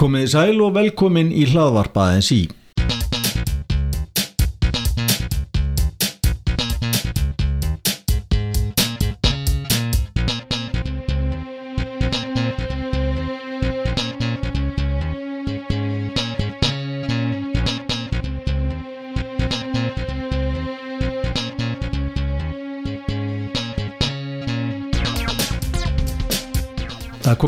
Komið 0.00 0.30
sæl 0.32 0.62
og 0.64 0.70
velkomin 0.78 1.28
í 1.28 1.42
hlaðvarpaðins 1.50 2.30
í. 2.32 2.38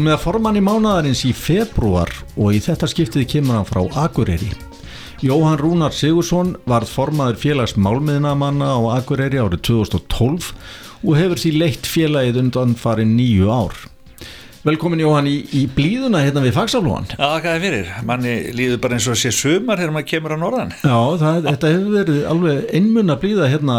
Það 0.02 0.08
er 0.08 0.16
komið 0.16 0.18
að 0.18 0.24
formann 0.26 0.56
í 0.58 0.60
mánadarins 0.66 1.20
í 1.22 1.30
februar 1.30 2.10
og 2.34 2.56
í 2.56 2.58
þetta 2.58 2.88
skiptið 2.90 3.26
kemur 3.30 3.54
hann 3.54 3.68
frá 3.68 3.84
Akureyri. 4.02 4.48
Jóhann 5.22 5.60
Rúnar 5.60 5.94
Sigursson 5.94 6.56
varð 6.66 6.90
formaður 6.90 7.38
félags 7.38 7.76
málmiðnamanna 7.78 8.72
á 8.74 8.80
Akureyri 8.96 9.38
árið 9.38 9.62
2012 9.68 10.48
og 11.06 11.14
hefur 11.20 11.38
því 11.38 11.54
leitt 11.54 11.86
félagið 11.86 12.40
undan 12.42 12.74
farin 12.74 13.14
nýju 13.14 13.46
ár. 13.46 13.78
Velkomin 14.66 15.04
Jóhann 15.04 15.30
í, 15.30 15.36
í 15.54 15.68
blíðuna 15.70 16.24
hérna 16.26 16.42
við 16.42 16.58
Fagsaflóan. 16.58 17.06
Já, 17.14 17.38
hvað 17.38 17.52
er 17.52 17.62
fyrir? 17.68 17.96
Manni 18.08 18.36
líður 18.58 18.82
bara 18.82 18.98
eins 18.98 19.06
og 19.06 19.22
sé 19.22 19.30
sumar 19.30 19.78
þegar 19.78 19.94
maður 20.00 20.10
kemur 20.16 20.34
á 20.34 20.38
norðan. 20.42 20.74
Já, 20.82 20.98
það, 21.22 21.44
þetta 21.46 21.74
hefur 21.76 21.94
verið 22.00 22.24
alveg 22.34 22.64
einmunna 22.74 23.22
blíða 23.22 23.52
hérna 23.54 23.78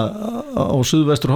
á 0.56 0.78
suðvestur 0.88 1.36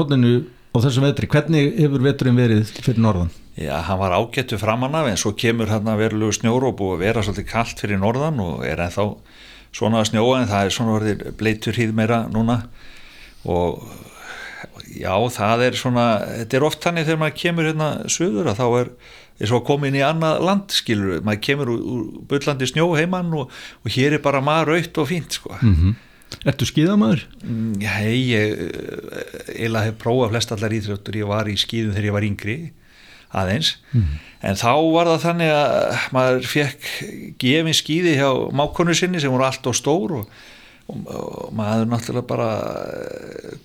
á 0.77 0.85
þessum 0.85 1.07
vetri. 1.07 1.29
Hvernig 1.31 1.75
hefur 1.81 2.05
veturinn 2.05 2.39
verið 2.39 2.71
fyrir 2.77 3.01
norðan? 3.03 3.33
Já, 3.57 3.73
hann 3.87 3.99
var 3.99 4.13
ágættu 4.13 4.59
framann 4.61 4.95
af 4.95 5.07
en 5.09 5.17
svo 5.17 5.33
kemur 5.33 5.71
hann 5.73 5.89
að 5.89 6.03
verulegu 6.03 6.35
snjóróp 6.37 6.81
og 6.85 6.99
vera 7.01 7.23
svolítið 7.25 7.49
kallt 7.49 7.81
fyrir 7.81 7.97
norðan 7.97 8.37
og 8.43 8.65
er 8.67 8.83
ennþá 8.85 9.07
svona 9.73 10.03
að 10.03 10.11
snjóa 10.11 10.41
en 10.41 10.51
það 10.51 10.65
er 10.65 10.75
svona 10.75 10.97
verið 10.99 11.23
bleitur 11.39 11.79
hýð 11.79 11.95
meira 11.97 12.19
núna 12.29 12.59
og 13.49 13.81
já, 14.93 15.13
það 15.33 15.63
er 15.67 15.79
svona, 15.79 16.05
þetta 16.43 16.59
er 16.59 16.65
oft 16.67 16.83
þannig 16.85 17.07
þegar 17.07 17.21
maður 17.23 17.39
kemur 17.41 17.69
hérna 17.71 17.89
söður 18.13 18.51
að 18.51 18.61
þá 18.61 18.67
er 18.67 18.91
eins 19.37 19.53
og 19.53 19.71
inn 19.85 19.97
í 19.99 20.03
annað 20.05 20.43
land 20.47 20.73
skilur, 20.73 21.21
maður 21.25 21.43
kemur 21.45 21.71
úr, 21.73 21.81
úr 21.93 22.05
byllandi 22.29 22.69
snjó 22.69 22.87
heimann 22.97 23.33
og, 23.37 23.53
og 23.83 23.93
hér 23.93 24.17
er 24.17 24.23
bara 24.23 24.41
maður 24.41 24.73
raut 24.73 25.01
og 25.01 25.09
fínt 25.11 25.37
sko. 25.37 25.53
Mm 25.61 25.75
-hmm. 25.75 25.95
Ertu 26.47 26.67
skíðamaður? 26.67 27.23
Já, 27.81 27.93
ég 28.07 28.59
eiginlega 29.55 29.87
hef 29.89 30.01
prófað 30.01 30.33
flest 30.33 30.51
allar 30.55 30.75
íþróttur, 30.77 31.19
ég 31.21 31.29
var 31.29 31.49
í 31.49 31.55
skíðum 31.59 31.95
þegar 31.95 32.09
ég 32.09 32.17
var 32.17 32.27
yngri 32.27 32.57
aðeins, 33.35 33.73
mm. 33.91 34.11
en 34.47 34.59
þá 34.59 34.71
var 34.93 35.09
það 35.11 35.23
þannig 35.25 35.53
að 35.53 36.03
maður 36.15 36.45
fekk 36.47 36.91
gefin 37.41 37.75
skíði 37.75 38.13
hjá 38.19 38.29
mákonu 38.55 38.95
sinni 38.95 39.19
sem 39.19 39.33
voru 39.33 39.47
allt 39.47 39.67
og 39.67 39.75
stór 39.75 40.13
og, 40.21 40.37
og, 40.87 41.01
og 41.11 41.49
maður 41.57 41.89
náttúrulega 41.91 42.29
bara 42.29 42.51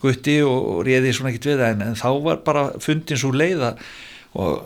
gutti 0.03 0.41
og 0.47 0.83
réði 0.89 1.15
svona 1.15 1.31
ekkit 1.31 1.53
við 1.53 1.63
það 1.63 1.77
en, 1.77 1.85
en 1.87 2.01
þá 2.03 2.09
var 2.27 2.43
bara 2.49 2.65
fundin 2.83 3.23
svo 3.23 3.31
leiða 3.37 3.77
og 4.33 4.63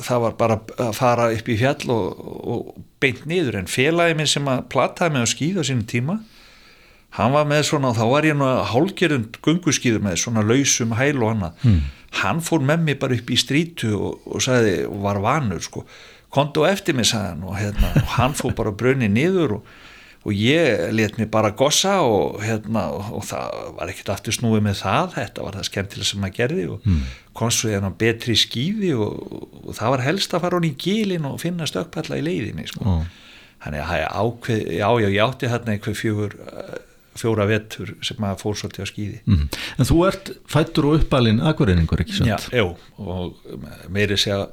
það 0.00 0.24
var 0.24 0.36
bara 0.38 0.58
að 0.86 0.92
fara 0.96 1.30
upp 1.34 1.48
í 1.50 1.58
fjall 1.60 1.92
og, 1.92 2.26
og 2.54 2.74
beint 3.02 3.24
niður 3.28 3.60
en 3.60 3.70
félagi 3.70 4.16
minn 4.16 4.30
sem 4.30 4.48
að 4.48 4.68
plattaði 4.72 5.16
með 5.16 5.26
að 5.26 5.32
skýða 5.34 5.64
á 5.66 5.68
sínum 5.68 5.88
tíma 5.90 6.20
hann 7.18 7.34
var 7.34 7.48
með 7.48 7.64
svona, 7.70 7.90
þá 7.96 8.04
var 8.12 8.28
ég 8.28 8.38
nú 8.38 8.46
að 8.46 8.62
hálgerund 8.70 9.40
gunguskýður 9.42 10.04
með 10.04 10.20
svona 10.22 10.46
lausum 10.46 10.94
hæl 10.98 11.18
og 11.18 11.32
annað, 11.32 11.66
mm. 11.66 11.82
hann 12.22 12.40
fór 12.46 12.64
með 12.66 12.86
mig 12.86 12.98
bara 13.02 13.18
upp 13.18 13.30
í 13.30 13.38
strítu 13.40 13.92
og, 13.98 14.26
og 14.30 14.44
sagði 14.44 14.76
og 14.86 14.98
var 15.04 15.22
vanur 15.24 15.62
sko, 15.64 15.84
kontu 16.30 16.66
eftir 16.68 16.94
mig 16.98 17.10
sagði 17.10 17.32
hann 17.34 17.46
og, 17.48 17.56
hérna, 17.58 17.94
og 17.98 18.12
hann 18.18 18.36
fór 18.38 18.54
bara 18.58 18.74
brunni 18.74 19.08
niður 19.10 19.56
og, 19.58 19.72
og 20.20 20.36
ég 20.36 20.90
let 20.94 21.16
mér 21.18 21.30
bara 21.32 21.50
gossa 21.56 21.96
og 22.04 22.42
hérna 22.44 22.84
og 22.92 23.24
það 23.26 23.56
var 23.78 23.90
ekkert 23.90 24.12
aftur 24.14 24.36
snúið 24.36 24.62
með 24.68 24.82
það 24.82 25.14
þetta 25.16 25.46
var 25.46 25.56
það 25.56 25.66
skemmtilega 25.70 26.10
sem 26.10 26.20
maður 26.22 26.36
gerði 26.36 26.66
og 26.74 26.84
mm. 26.86 27.00
komst 27.40 27.64
svo 27.64 27.72
hérna 27.72 27.90
betri 28.02 28.36
skýði 28.38 28.92
og 29.00 29.72
það 29.74 29.96
var 29.96 30.04
helst 30.04 30.36
að 30.36 30.44
fara 30.44 30.60
hún 30.60 30.68
í 30.68 30.76
gílin 30.78 31.26
og 31.26 31.40
finna 31.42 31.66
stökkpalla 31.66 32.20
í 32.20 32.26
leiðinni 32.28 32.68
sko. 32.68 32.84
mm. 32.84 33.08
þannig 33.64 33.82
að 33.82 34.04
já, 34.76 34.92
já, 35.00 35.08
ég 35.08 35.24
átti 35.24 35.50
hérna 35.50 35.74
einhver 35.74 35.98
fjögur 35.98 36.38
fjóra 37.18 37.46
vettur 37.50 37.94
sem 38.06 38.18
maður 38.22 38.42
fór 38.44 38.58
svolítið 38.60 38.86
á 38.86 38.88
skýði 38.90 39.20
mm. 39.26 39.46
En 39.76 39.88
þú 39.88 40.02
ert 40.08 40.32
fættur 40.50 40.90
og 40.90 41.00
uppalinn 41.00 41.40
akkurreiningur, 41.42 42.02
ekki 42.04 42.20
sant? 42.20 42.50
Já, 42.52 42.60
jú, 42.62 42.74
og 43.02 43.40
meiri 43.92 44.18
segja 44.20 44.44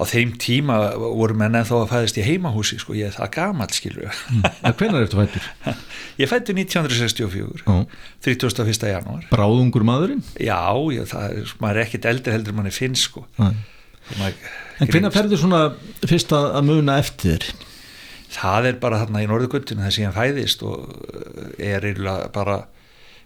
á 0.00 0.02
þeim 0.08 0.32
tíma 0.40 0.76
voru 0.96 1.36
menn 1.36 1.58
en 1.58 1.66
þá 1.68 1.74
að 1.82 1.90
fæðist 1.90 2.20
í 2.20 2.24
heimahúsi 2.24 2.78
sko, 2.80 2.94
ég 2.96 3.10
er 3.10 3.16
það 3.16 3.32
gamalt 3.36 3.76
skilur 3.76 4.08
mm. 4.08 4.46
En 4.64 4.76
hvernig 4.78 5.06
ertu 5.06 5.18
fættur? 5.20 5.48
Ég 6.22 6.30
fættu 6.30 6.54
1964 6.56 7.66
Ó. 7.68 7.84
31. 8.24 8.86
janúar 8.94 9.26
Bráðungur 9.32 9.84
maðurinn? 9.86 10.22
Já, 10.40 10.62
já 10.94 11.04
það 11.10 11.26
er, 11.26 11.56
maður 11.60 11.82
er 11.82 11.88
ekkit 11.88 12.08
eldri 12.12 12.36
heldur 12.36 12.56
manni 12.56 12.72
finnst 12.74 13.10
sko 13.10 13.26
maður, 13.36 14.38
En 14.80 14.88
hvernig 14.88 15.12
ferður 15.12 15.42
svona 15.42 15.64
fyrst 16.08 16.32
að 16.32 16.62
muna 16.70 16.96
eftir 17.02 17.36
þér? 17.44 17.68
Það 18.30 18.68
er 18.70 18.78
bara 18.82 19.00
þarna 19.02 19.24
í 19.24 19.30
norðugöldinu 19.30 19.86
það 19.86 19.96
sem 19.96 20.14
fæðist 20.14 20.62
og 20.66 20.92
eh, 21.58 21.74
er 21.74 21.88
bara, 22.34 22.60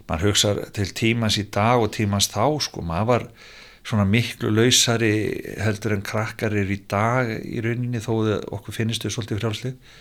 mann 0.09 0.22
hugsa 0.22 0.54
til 0.76 0.88
tímans 0.97 1.38
í 1.41 1.47
dag 1.53 1.82
og 1.82 1.92
tímans 1.97 2.31
þá 2.32 2.47
sko, 2.65 2.84
maður 2.84 3.10
var 3.12 3.28
svona 3.84 4.06
miklu 4.09 4.48
lausari 4.53 5.12
heldur 5.60 5.98
en 5.98 6.04
krakkar 6.04 6.56
er 6.56 6.70
í 6.72 6.81
dag 6.88 7.28
í 7.44 7.60
rauninni 7.65 8.00
þó 8.00 8.15
okkur 8.56 8.76
finnist 8.78 9.04
þau 9.04 9.12
svolítið 9.12 9.42
frjálslið 9.42 9.94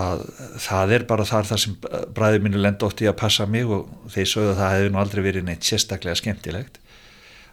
að 0.00 0.22
það 0.62 0.92
er 0.94 1.04
bara 1.10 1.26
þar 1.26 1.48
það 1.48 1.62
sem 1.64 1.72
bræðið 2.14 2.44
mínu 2.44 2.60
lenda 2.62 2.86
ótt 2.86 3.02
í 3.02 3.08
að 3.10 3.18
passa 3.18 3.46
mig 3.50 3.66
og 3.66 3.88
þeir 4.14 4.28
sögðu 4.30 4.52
að 4.52 4.60
það 4.60 4.74
hefði 4.76 4.92
nú 4.94 5.00
aldrei 5.02 5.22
verið 5.24 5.46
neitt 5.48 5.66
sérstaklega 5.66 6.20
skemmtilegt 6.20 6.78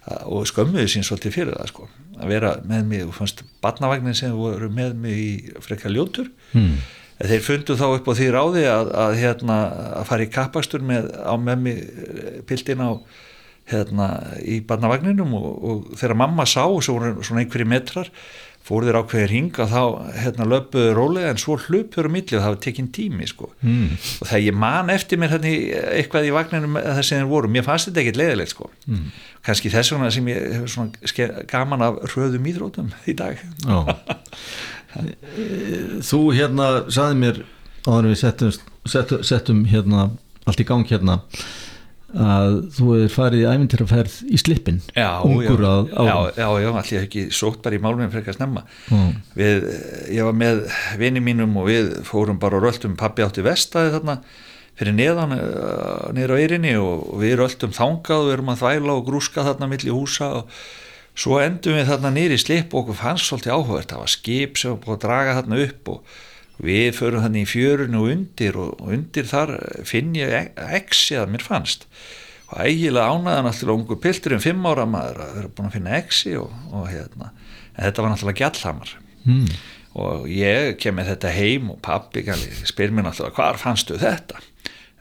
og 0.08 0.48
skömmuðu 0.48 0.88
sín 0.92 1.06
svolítið 1.06 1.36
fyrir 1.36 1.58
það 1.58 1.72
sko 1.72 1.88
að 2.18 2.32
vera 2.32 2.54
með 2.68 2.86
mig 2.92 3.06
og 3.06 3.16
fannst 3.18 3.44
barnavagnin 3.64 4.18
sem 4.18 4.36
voru 4.36 4.70
með 4.74 4.96
mig 5.04 5.20
í 5.22 5.32
frekka 5.64 5.92
ljótur 5.92 6.30
hmm. 6.54 6.78
þeir 7.20 7.46
fundu 7.46 7.78
þá 7.80 7.88
upp 7.90 8.10
á 8.10 8.14
því 8.18 8.28
ráði 8.34 8.66
að, 8.72 8.92
að, 9.04 9.16
hérna, 9.22 9.58
að 10.00 10.10
fara 10.12 10.28
í 10.28 10.32
kappakstur 10.34 10.86
með, 10.86 11.12
á 11.14 11.34
með 11.36 11.66
mig 11.66 11.82
eh, 11.84 12.38
pildin 12.48 12.84
á 12.84 12.92
hérna, 13.68 14.10
í 14.48 14.62
barnavagninum 14.68 15.34
og, 15.36 15.48
og 15.52 15.88
þegar 16.00 16.22
mamma 16.24 16.48
sá 16.48 16.64
og 16.64 16.80
svo 16.86 16.98
voru 16.98 17.26
svona 17.26 17.44
einhverju 17.44 17.68
metrar 17.68 18.12
fór 18.68 18.84
þeir 18.84 18.98
ákveðir 19.00 19.32
hinga 19.32 19.66
þá 19.72 19.82
hérna, 20.18 20.48
löpuðu 20.52 20.96
rólega 20.98 21.32
en 21.32 21.40
svo 21.42 21.56
hlupur 21.62 22.10
um 22.10 22.14
milli 22.18 22.36
og 22.36 22.44
það 22.44 22.54
var 22.54 22.62
tekinn 22.66 22.90
tími 22.96 23.26
sko. 23.30 23.48
Mm. 23.64 23.96
og 23.96 24.28
þegar 24.28 24.44
ég 24.44 24.56
man 24.64 24.92
eftir 24.92 25.18
mér 25.22 25.34
hérna, 25.36 25.54
eitthvað 25.96 26.28
í 26.28 26.36
vagninu 26.36 26.84
þess 26.84 27.12
að 27.12 27.14
þeir 27.14 27.30
voru, 27.32 27.48
mér 27.54 27.68
fannst 27.68 27.86
þetta 27.90 28.02
ekkert 28.04 28.22
leiðilegt 28.22 28.56
sko. 28.56 28.66
Mm. 28.88 29.06
kannski 29.48 29.72
þess 29.72 29.94
vegna 29.96 30.10
sem 30.14 30.32
ég 30.34 30.40
hefur 30.58 31.36
gaman 31.52 31.86
af 31.88 31.94
röðum 32.16 32.50
íþrótum 32.52 32.90
í 33.08 33.16
dag. 33.18 33.36
Þú 36.08 36.20
hérna 36.34 36.66
saði 36.92 37.16
mér 37.22 37.36
áður 37.88 38.12
við 38.12 38.20
settum, 38.24 38.52
settum, 38.88 39.20
settum 39.28 39.60
hérna 39.72 40.00
allt 40.48 40.64
í 40.64 40.68
gang 40.68 40.88
hérna 40.90 41.16
að 42.16 42.54
þú 42.72 42.86
hefur 42.94 43.12
farið 43.12 43.42
í 43.42 43.48
æfintirraferð 43.52 44.18
í 44.32 44.38
slippin 44.40 44.78
já, 44.96 45.10
ungur 45.28 45.60
já, 45.60 45.68
að 45.68 45.90
ára 45.92 46.08
já, 46.08 46.40
já, 46.40 46.48
já, 46.64 46.70
allir 46.72 47.02
ekki 47.04 47.24
sótt 47.36 47.60
bara 47.66 47.76
í 47.76 47.82
málunum 47.84 48.12
fyrir 48.14 48.32
að 48.32 48.38
snemma. 48.38 48.64
Mm. 48.88 49.10
við, 49.36 49.66
ég 50.16 50.30
var 50.30 50.38
með 50.40 50.62
vini 51.02 51.24
mínum 51.24 51.58
og 51.60 51.68
við 51.68 51.90
fórum 52.08 52.40
bara 52.40 52.60
og 52.60 52.64
röldum 52.64 52.96
pappi 53.00 53.26
átti 53.26 53.44
vestæði 53.44 53.98
þarna 53.98 54.18
fyrir 54.78 54.96
neðan 54.96 55.36
uh, 55.36 56.08
niður 56.16 56.36
á 56.38 56.40
eirinni 56.40 56.74
og, 56.80 57.04
við 57.20 57.40
röldum 57.42 57.76
þangað 57.76 58.22
og 58.22 58.28
við 58.30 58.36
erum 58.38 58.54
að 58.54 58.64
þvæla 58.64 58.96
og 58.96 59.06
grúska 59.10 59.46
þarna 59.50 59.72
millir 59.74 59.98
húsa 59.98 60.32
og 60.40 60.58
svo 61.18 61.42
endum 61.42 61.76
við 61.76 61.92
þarna 61.92 62.14
niður 62.14 62.38
í 62.38 62.42
slipp 62.46 62.72
og 62.72 62.86
okkur 62.86 63.00
fannst 63.02 63.28
svolítið 63.28 63.56
áhugavert, 63.58 63.92
það 63.92 64.04
var 64.06 64.14
skip 64.14 64.60
sem 64.62 64.72
var 64.72 64.84
búin 64.84 64.96
að 64.96 65.04
draga 65.08 65.38
þarna 65.42 65.62
upp 65.66 65.94
og 65.96 66.18
við 66.64 66.92
förum 66.98 67.24
þannig 67.26 67.46
í 67.46 67.50
fjörun 67.52 67.98
og 68.00 68.12
undir 68.14 68.58
og 68.60 68.82
undir 68.90 69.28
þar 69.30 69.54
finn 69.88 70.16
ég 70.18 70.54
exi 70.66 71.18
að 71.20 71.34
mér 71.36 71.46
fannst. 71.46 71.88
Og 72.48 72.62
eiginlega 72.64 73.14
ánaðan 73.14 73.50
alltaf 73.52 73.74
ungu 73.74 73.98
piltur 74.02 74.38
um 74.38 74.44
fimm 74.44 74.66
ára 74.66 74.88
maður 74.90 75.24
að 75.26 75.34
vera 75.38 75.54
búin 75.54 75.70
að 75.70 75.78
finna 75.78 75.98
exi 76.00 76.38
og, 76.40 76.54
og 76.72 76.88
hérna, 76.90 77.34
en 77.76 77.82
þetta 77.84 78.04
var 78.04 78.14
náttúrulega 78.14 78.44
gjallhamar. 78.44 78.96
Mm. 79.28 79.50
og 80.00 80.28
ég 80.32 80.78
kem 80.80 80.96
með 80.96 81.10
þetta 81.10 81.32
heim 81.36 81.72
og 81.74 81.82
pappi 81.84 82.22
spyr 82.70 82.94
mér 82.96 83.10
náttúrulega 83.10 83.36
hvar 83.36 83.58
fannstu 83.60 83.98
þetta? 84.00 84.40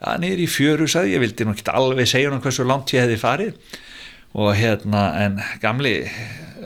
Já, 0.00 0.16
niður 0.20 0.42
í 0.42 0.46
fjöru 0.50 0.88
sagði 0.90 1.14
ég. 1.14 1.22
Vildi 1.22 1.46
nú 1.46 1.54
ekki 1.54 1.70
alveg 1.72 2.08
segja 2.10 2.32
hann 2.32 2.42
hversu 2.44 2.66
langt 2.66 2.92
ég 2.96 3.04
hefði 3.04 3.20
farið 3.20 3.76
og 4.36 4.52
hérna, 4.56 5.06
en 5.24 5.40
gamli 5.62 5.98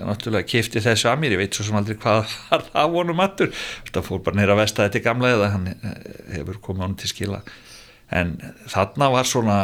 náttúrulega 0.01 0.49
kifti 0.49 0.83
þessu 0.83 1.11
að 1.11 1.19
mér, 1.23 1.35
ég 1.37 1.43
veit 1.45 1.57
svo 1.57 1.67
sem 1.67 1.79
aldrei 1.79 1.99
hvað 2.01 2.23
var 2.51 2.65
það 2.71 2.95
vonum 2.95 3.25
aftur, 3.25 3.51
þetta 3.87 4.05
fór 4.07 4.23
bara 4.27 4.41
neyra 4.41 4.59
vest 4.59 4.79
að 4.79 4.89
þetta 4.89 5.01
er 5.01 5.07
gamla 5.07 5.35
eða 5.37 5.51
hann 5.55 5.69
eh, 5.73 5.99
hefur 6.37 6.61
komið 6.63 6.87
honum 6.87 6.99
til 7.01 7.13
skila 7.13 7.43
en 8.11 8.33
þarna 8.71 9.07
var 9.13 9.29
svona 9.29 9.57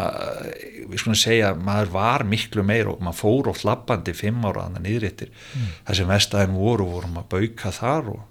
við 0.86 1.00
svona 1.02 1.18
segja, 1.18 1.50
maður 1.58 1.92
var 1.96 2.24
miklu 2.30 2.62
meir 2.66 2.92
og 2.92 3.02
maður 3.02 3.18
fór 3.18 3.50
og 3.50 3.58
flappandi 3.58 4.14
fimm 4.14 4.44
ára 4.46 4.68
þannig 4.68 4.86
nýðrittir, 4.86 5.32
mm. 5.34 5.68
það 5.88 6.00
sem 6.00 6.10
vestæðin 6.12 6.58
voru 6.60 6.86
vorum 6.92 7.18
að 7.18 7.28
bauka 7.34 7.72
þar 7.74 8.12
og, 8.14 8.24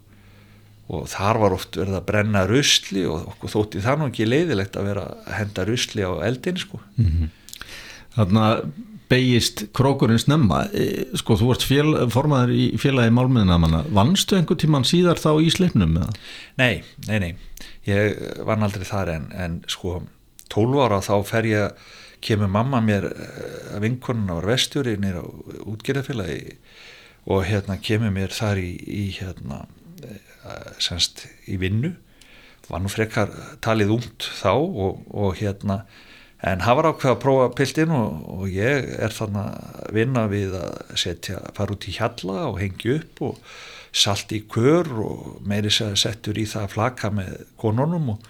og 0.95 1.07
þar 1.11 1.41
var 1.43 1.57
oft 1.57 1.79
verið 1.81 1.99
að 1.99 2.07
brenna 2.07 2.45
rusli 2.47 3.03
og 3.11 3.27
okkur 3.33 3.55
þótti 3.57 3.83
það 3.83 3.99
nú 3.99 4.09
ekki 4.13 4.29
leiðilegt 4.29 4.79
að 4.79 4.91
vera 4.93 5.05
að 5.17 5.31
henda 5.41 5.67
rusli 5.67 6.07
á 6.07 6.11
eldin 6.29 6.61
sko. 6.63 6.79
Mm 6.95 7.11
-hmm. 7.11 7.33
Þannig 8.15 8.45
að 8.45 8.67
beigist 9.11 9.65
krókurinn 9.75 10.21
snemma. 10.21 10.65
E, 10.73 11.05
sko 11.19 11.37
þú 11.39 11.51
vart 11.51 11.65
fél, 11.67 11.91
formaður 12.13 12.55
í 12.55 12.65
félagi 12.81 13.13
málmiðina 13.15 13.59
manna, 13.61 13.83
vannstu 13.95 14.37
einhver 14.39 14.59
tíman 14.61 14.87
síðar 14.87 15.21
þá 15.21 15.31
í 15.43 15.51
sleipnum? 15.53 15.97
Nei, 16.61 16.83
nei, 17.07 17.19
nei. 17.21 17.31
Ég 17.85 18.17
vann 18.47 18.65
aldrei 18.65 18.87
þar 18.87 19.13
en, 19.13 19.29
en 19.35 19.61
sko 19.71 20.01
12 20.53 20.81
ára 20.85 21.01
þá 21.05 21.15
fer 21.27 21.49
ég 21.49 21.87
kemur 22.25 22.49
mamma 22.49 22.81
mér 22.81 23.05
að 23.75 23.83
vinkonuna 23.83 24.39
var 24.39 24.47
vestjúri 24.49 24.95
nýra 24.97 25.21
á 25.21 25.27
útgerðafélagi 25.69 26.55
og 27.29 27.45
hérna 27.45 27.77
kemur 27.81 28.13
mér 28.13 28.33
þar 28.33 28.61
í, 28.61 28.71
í 28.73 29.03
hérna 29.17 29.65
semst 30.81 31.25
í 31.49 31.57
vinnu. 31.61 31.95
Var 32.65 32.81
nú 32.81 32.89
frekar 32.89 33.29
talið 33.61 33.93
út 33.99 34.27
þá 34.39 34.53
og, 34.55 35.03
og 35.13 35.37
hérna 35.37 35.83
en 36.45 36.61
hann 36.61 36.77
var 36.77 36.91
ákveð 36.91 37.11
að 37.11 37.21
prófa 37.23 37.45
piltin 37.57 37.93
og, 37.95 38.25
og 38.35 38.49
ég 38.53 38.91
er 39.01 39.13
þannig 39.13 39.45
að 39.45 39.95
vinna 39.97 40.25
við 40.31 40.57
að 40.59 40.97
setja, 41.01 41.39
fara 41.57 41.73
út 41.73 41.87
í 41.89 41.95
hjalla 41.95 42.49
og 42.51 42.59
hengja 42.61 42.99
upp 42.99 43.23
og 43.29 43.39
salt 43.95 44.33
í 44.35 44.41
kör 44.51 44.89
og 45.05 45.39
meiri 45.47 45.71
settur 45.71 46.37
í 46.37 46.45
það 46.49 46.67
að 46.67 46.73
flaka 46.75 47.11
með 47.15 47.37
konunum 47.61 48.11
og, 48.15 48.25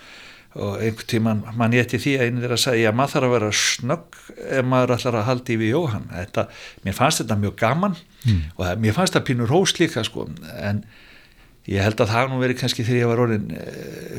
og 0.56 0.76
einhvern 0.78 1.10
tíman 1.12 1.42
mann 1.58 1.74
ég 1.76 1.84
eftir 1.84 2.04
því 2.04 2.14
að 2.18 2.28
einu 2.28 2.44
þeirra 2.44 2.60
sagði 2.62 2.86
að 2.88 3.00
maður 3.00 3.16
þarf 3.16 3.28
að 3.28 3.34
vera 3.36 3.50
snögg 3.62 4.20
ef 4.46 4.70
maður 4.72 4.94
ætlar 4.96 5.18
að 5.20 5.28
haldi 5.32 5.58
við 5.60 5.74
Jóhann 5.74 6.06
þetta, 6.14 6.46
mér 6.86 6.98
fannst 7.00 7.24
þetta 7.24 7.40
mjög 7.42 7.58
gaman 7.64 7.98
mm. 7.98 8.46
og 8.54 8.62
það, 8.62 8.86
mér 8.86 8.96
fannst 9.00 9.18
þetta 9.18 9.30
pínur 9.32 9.52
hós 9.56 9.76
líka 9.82 10.06
sko 10.08 10.28
en 10.62 10.86
ég 11.66 11.82
held 11.82 12.06
að 12.06 12.14
það 12.14 12.30
nú 12.30 12.40
verið 12.44 12.62
kannski 12.62 12.86
þegar 12.86 13.02
ég 13.02 13.10
var 13.10 13.24
orðin 13.26 13.50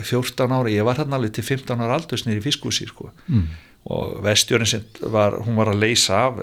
14 0.02 0.56
ára, 0.58 0.74
ég 0.74 0.88
var 0.88 0.98
hann 0.98 1.14
alveg 1.14 1.36
til 1.38 1.46
15 1.46 1.78
ára 1.78 2.00
aldursnir 2.00 2.40
í 2.40 2.44
fiskúsi 2.44 2.88
sko 2.90 3.12
mm. 3.30 3.46
Og 3.86 4.16
vestjörn 4.24 4.66
sem 4.66 4.86
var, 5.14 5.36
hún 5.46 5.58
var 5.58 5.70
að 5.70 5.82
leysa 5.84 6.22
af, 6.26 6.40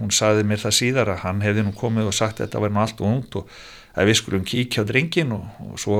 hún 0.00 0.10
saði 0.12 0.44
mér 0.44 0.60
það 0.60 0.74
síðar 0.78 1.12
að 1.14 1.22
hann 1.22 1.40
hefði 1.44 1.64
nú 1.64 1.72
komið 1.76 2.10
og 2.10 2.16
sagt 2.16 2.40
að 2.40 2.48
þetta 2.48 2.64
var 2.64 2.74
nú 2.74 2.82
allt 2.82 3.00
og 3.00 3.08
ungt 3.08 3.38
og 3.40 3.54
að 3.92 4.08
við 4.08 4.18
skulum 4.20 4.44
kíkja 4.48 4.84
á 4.84 4.88
dringin 4.88 5.32
og, 5.36 5.48
og 5.64 5.80
svo 5.80 5.96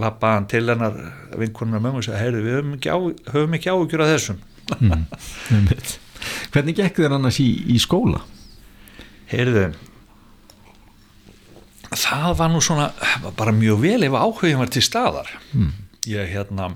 lappa 0.00 0.34
hann 0.36 0.48
til 0.48 0.64
hennar 0.68 0.94
vinkunum 1.40 1.78
og 1.78 1.84
mögum 1.84 2.00
og 2.00 2.06
segja, 2.06 2.20
heyrðu 2.20 2.44
við 2.44 2.58
höfum 2.58 2.76
ekki, 2.76 2.92
á, 2.92 2.98
höfum 3.32 3.56
ekki 3.58 3.72
áhugjur 3.72 4.04
að 4.04 4.14
þessum 4.14 4.44
mm. 4.80 5.08
Hvernig 6.54 6.78
gekk 6.78 7.02
þér 7.02 7.18
annars 7.18 7.36
í, 7.42 7.48
í 7.68 7.76
skóla? 7.82 8.22
Heyrðu 9.28 9.66
það 11.94 12.30
var 12.38 12.50
nú 12.52 12.62
svona 12.64 12.88
bara 13.38 13.52
mjög 13.54 13.82
vel 13.84 14.00
ef 14.06 14.16
áhugin 14.18 14.60
var 14.60 14.72
til 14.72 14.84
staðar 14.84 15.28
mm. 15.52 15.74
ég 16.10 16.32
hérna 16.32 16.72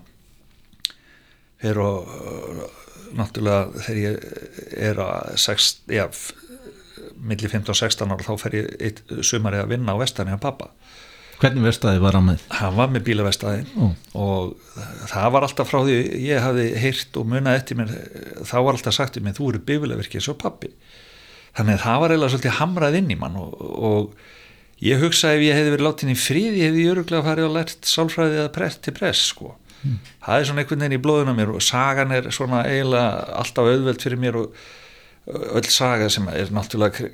er 1.65 1.81
og 1.83 2.07
náttúrulega 3.17 3.85
þegar 3.87 4.01
ég 4.03 4.79
er 4.91 5.03
að 5.05 5.35
6, 5.45 5.69
já, 5.95 6.05
millir 7.19 7.53
15 7.53 7.73
og 7.73 7.79
16 7.79 8.15
ára 8.15 8.27
þá 8.27 8.35
fer 8.43 8.57
ég 8.59 8.73
eitt 8.89 9.03
sumari 9.27 9.61
að 9.61 9.75
vinna 9.75 9.95
á 9.97 10.01
vestæðinu 10.01 10.41
á 10.41 10.47
pappa 10.49 10.73
Hvernig 11.39 11.69
vestæði 11.69 12.01
var 12.03 12.17
hann 12.19 12.27
með? 12.27 12.41
Hann 12.51 12.75
var 12.75 12.89
með 12.91 13.05
bílavestæði 13.07 13.61
oh. 13.79 13.93
og 14.19 14.79
það 15.07 15.29
var 15.37 15.45
alltaf 15.47 15.69
frá 15.71 15.85
því 15.87 15.99
ég 16.25 16.43
hafði 16.43 16.65
heyrt 16.83 17.19
og 17.21 17.29
munið 17.31 17.59
eftir 17.61 17.79
mér 17.79 17.93
þá 18.43 18.57
var 18.57 18.73
alltaf 18.73 18.97
sagt 18.97 19.21
um 19.21 19.29
mig 19.29 19.37
þú 19.37 19.53
eru 19.53 19.61
bílaverkið 19.69 20.25
svo 20.27 20.35
pappi 20.41 20.73
þannig 21.55 21.79
að 21.79 21.85
það 21.85 22.03
var 22.03 22.15
eiginlega 22.15 22.35
svolítið 22.35 22.59
hamrað 22.59 22.99
inn 22.99 23.15
í 23.15 23.19
mann 23.21 23.39
og, 23.39 23.55
og 23.63 24.83
ég 24.83 25.05
hugsa 25.05 25.37
ef 25.37 25.45
ég 25.47 25.55
hefði 25.59 25.77
verið 25.77 25.87
látin 25.87 26.13
í 26.13 26.19
hefði 26.19 26.83
ég 26.83 26.93
öruglega 26.97 27.27
farið 27.29 27.49
og 27.49 27.55
lært 27.55 27.93
sálfræðið 27.93 28.43
að 28.43 28.53
press 28.59 28.83
til 28.83 28.97
press 28.99 29.31
sko 29.31 29.55
mm. 29.83 30.01
það 30.27 30.41
er 30.41 30.49
svona 30.49 30.65
einhvern 30.65 30.85
veginn 30.85 30.99
í 30.99 31.05
blóðunum 31.07 31.39
mér 31.39 31.55
og 31.55 31.65
sagan 31.65 32.15
er 32.17 32.31
svona 32.35 32.65
eiginlega 32.69 33.39
alltaf 33.43 33.71
auðveld 33.73 34.05
fyrir 34.05 34.23
mér 34.23 34.41
og 34.43 34.61
öll 35.29 35.69
saga 35.69 36.09
sem 36.09 36.29
er 36.33 36.51
náttúrulega 36.55 37.11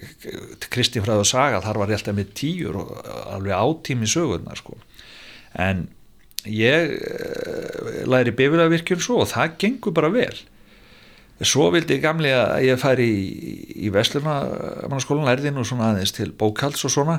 kristinfræð 0.70 1.24
og 1.24 1.28
saga 1.28 1.62
þar 1.64 1.80
var 1.82 1.92
ég 1.92 1.98
alltaf 1.98 2.16
með 2.16 2.32
tíur 2.38 2.78
og 2.78 2.92
alveg 3.34 3.54
átími 3.58 4.08
sögurnar 4.10 4.60
sko 4.60 4.78
en 5.58 5.88
ég 6.46 6.94
læri 8.10 8.34
bifilagvirkjum 8.36 9.02
svo 9.02 9.22
og 9.24 9.30
það 9.32 9.56
gengur 9.64 9.96
bara 9.96 10.12
vel 10.14 10.36
svo 11.42 11.70
vildi 11.74 11.96
ég 11.96 12.04
gamli 12.04 12.30
að 12.30 12.68
ég 12.68 12.78
færi 12.78 13.08
í, 13.10 13.54
í 13.86 13.90
Vestlunarskólan 13.94 15.26
lærðin 15.26 15.58
og 15.58 15.66
svona 15.66 15.90
aðeins 15.90 16.14
til 16.14 16.30
bókalds 16.30 16.86
og 16.86 16.94
svona 16.94 17.18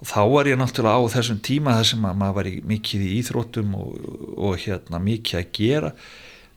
og 0.00 0.08
þá 0.08 0.20
var 0.32 0.50
ég 0.50 0.58
náttúrulega 0.60 0.96
á 0.96 1.12
þessum 1.14 1.38
tíma 1.44 1.76
þar 1.76 1.88
sem 1.90 2.02
maður 2.08 2.36
var 2.40 2.50
í, 2.50 2.56
mikið 2.72 3.06
í 3.06 3.12
íþróttum 3.20 3.78
og, 3.78 3.94
og 4.40 4.58
hérna 4.64 5.00
mikið 5.04 5.40
að 5.42 5.54
gera 5.60 5.94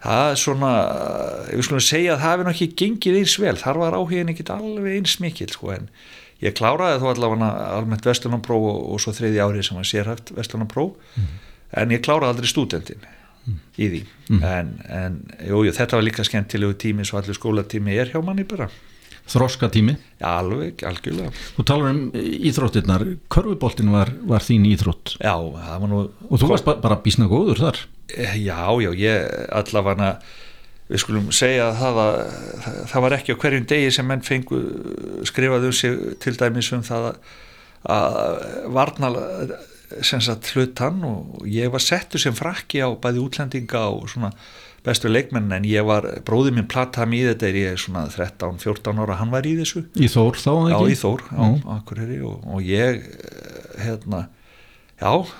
það 0.03 0.25
er 0.31 0.41
svona 0.41 0.73
ég 1.51 1.63
skulle 1.67 1.85
segja 1.85 2.15
að 2.15 2.23
það 2.23 2.33
hefði 2.33 2.53
ekki 2.55 2.69
gengið 2.81 3.21
eins 3.21 3.37
vel 3.39 3.55
þar 3.59 3.81
var 3.83 3.97
áhugin 3.99 4.33
ekkit 4.33 4.51
alveg 4.55 4.99
eins 4.99 5.15
mikil 5.23 5.49
sko 5.51 5.71
en 5.75 5.87
ég 6.43 6.55
kláraði 6.57 6.99
þó 6.99 7.07
allavega 7.13 7.51
almennt 7.77 8.07
Vestlunarpróf 8.07 8.67
og, 8.67 8.83
og 8.95 9.03
svo 9.03 9.15
þriði 9.15 9.43
árið 9.43 9.67
sem 9.69 9.79
var 9.79 9.87
sérhæft 9.87 10.35
Vestlunarpróf 10.35 10.95
mm 11.15 11.33
en 11.79 11.93
ég 11.93 12.03
kláraði 12.05 12.33
aldrei 12.33 12.49
stúdendin 12.49 13.03
mm. 13.03 13.59
í 13.77 13.89
því 13.89 14.01
mm. 14.03 14.41
en, 14.47 14.73
en 14.93 15.19
jú, 15.49 15.63
jú, 15.67 15.75
þetta 15.75 15.99
var 15.99 16.07
líka 16.07 16.25
skemmtilegu 16.27 16.77
tími 16.85 17.05
svo 17.07 17.19
allir 17.19 17.37
skólatími 17.37 17.97
er 17.97 18.13
hjá 18.13 18.19
manni 18.25 18.45
bara 18.47 18.69
Þroska 19.31 19.69
tími? 19.71 19.95
Alveg, 20.27 20.83
algjörlega. 20.87 21.31
Þú 21.55 21.65
talar 21.67 21.93
um 21.93 22.01
íþróttirnar, 22.19 23.05
körfuboltin 23.31 23.91
var, 23.93 24.11
var 24.27 24.43
þín 24.43 24.67
íþrótt. 24.73 25.15
Já, 25.23 25.35
það 25.35 25.83
var 25.83 25.91
nú... 25.91 26.01
Og 26.27 26.41
þú 26.41 26.49
varst 26.51 26.67
bara 26.67 26.99
bísna 27.05 27.29
góður 27.31 27.63
þar? 27.63 27.83
Eh, 28.11 28.35
já, 28.43 28.59
já, 28.83 28.89
ég 28.99 29.29
allavega, 29.55 30.09
við 30.89 31.03
skulum 31.05 31.31
segja 31.35 31.69
að 31.69 31.79
það 31.79 31.99
var, 31.99 32.19
það 32.91 33.05
var 33.05 33.17
ekki 33.17 33.37
á 33.37 33.41
hverjum 33.45 33.69
degi 33.71 33.93
sem 33.95 34.09
menn 34.11 34.25
fengu 34.27 34.59
skrifaði 35.29 35.71
um 35.71 35.77
sig 35.79 36.01
til 36.23 36.35
dæmis 36.39 36.73
um 36.75 36.83
það 36.83 37.13
að 37.83 38.27
varnal 38.75 39.15
sem 40.01 40.21
sagt 40.23 40.51
hlutann 40.53 41.03
og 41.05 41.47
ég 41.49 41.71
var 41.71 41.83
settur 41.83 42.21
sem 42.21 42.35
frakki 42.35 42.81
á 42.81 42.89
bæði 42.91 43.23
útlendinga 43.23 43.85
og 43.93 44.07
svona 44.11 44.31
bestu 44.83 45.11
leikmenn 45.11 45.51
en 45.55 45.65
ég 45.67 45.85
var, 45.87 46.05
bróðið 46.27 46.57
minn 46.57 46.69
platta 46.71 47.07
mér 47.07 47.19
í 47.19 47.29
þetta 47.31 47.47
er 47.49 47.59
ég 47.59 47.79
svona 47.79 48.03
13-14 48.11 48.99
ára 49.03 49.17
hann 49.21 49.31
var 49.33 49.47
í 49.47 49.55
þessu. 49.61 49.85
Í 49.95 50.09
Þór 50.11 50.39
þá 50.39 50.51
ekki? 50.51 50.73
Já 50.73 50.91
í 50.91 50.99
Þór, 50.99 51.25
á, 51.31 51.45
Akureyri 51.77 52.19
og, 52.27 52.43
og 52.43 52.67
ég 52.67 52.99
eh, 52.99 53.85
hérna, 53.85 54.25
já 54.99 55.13
uh, 55.13 55.31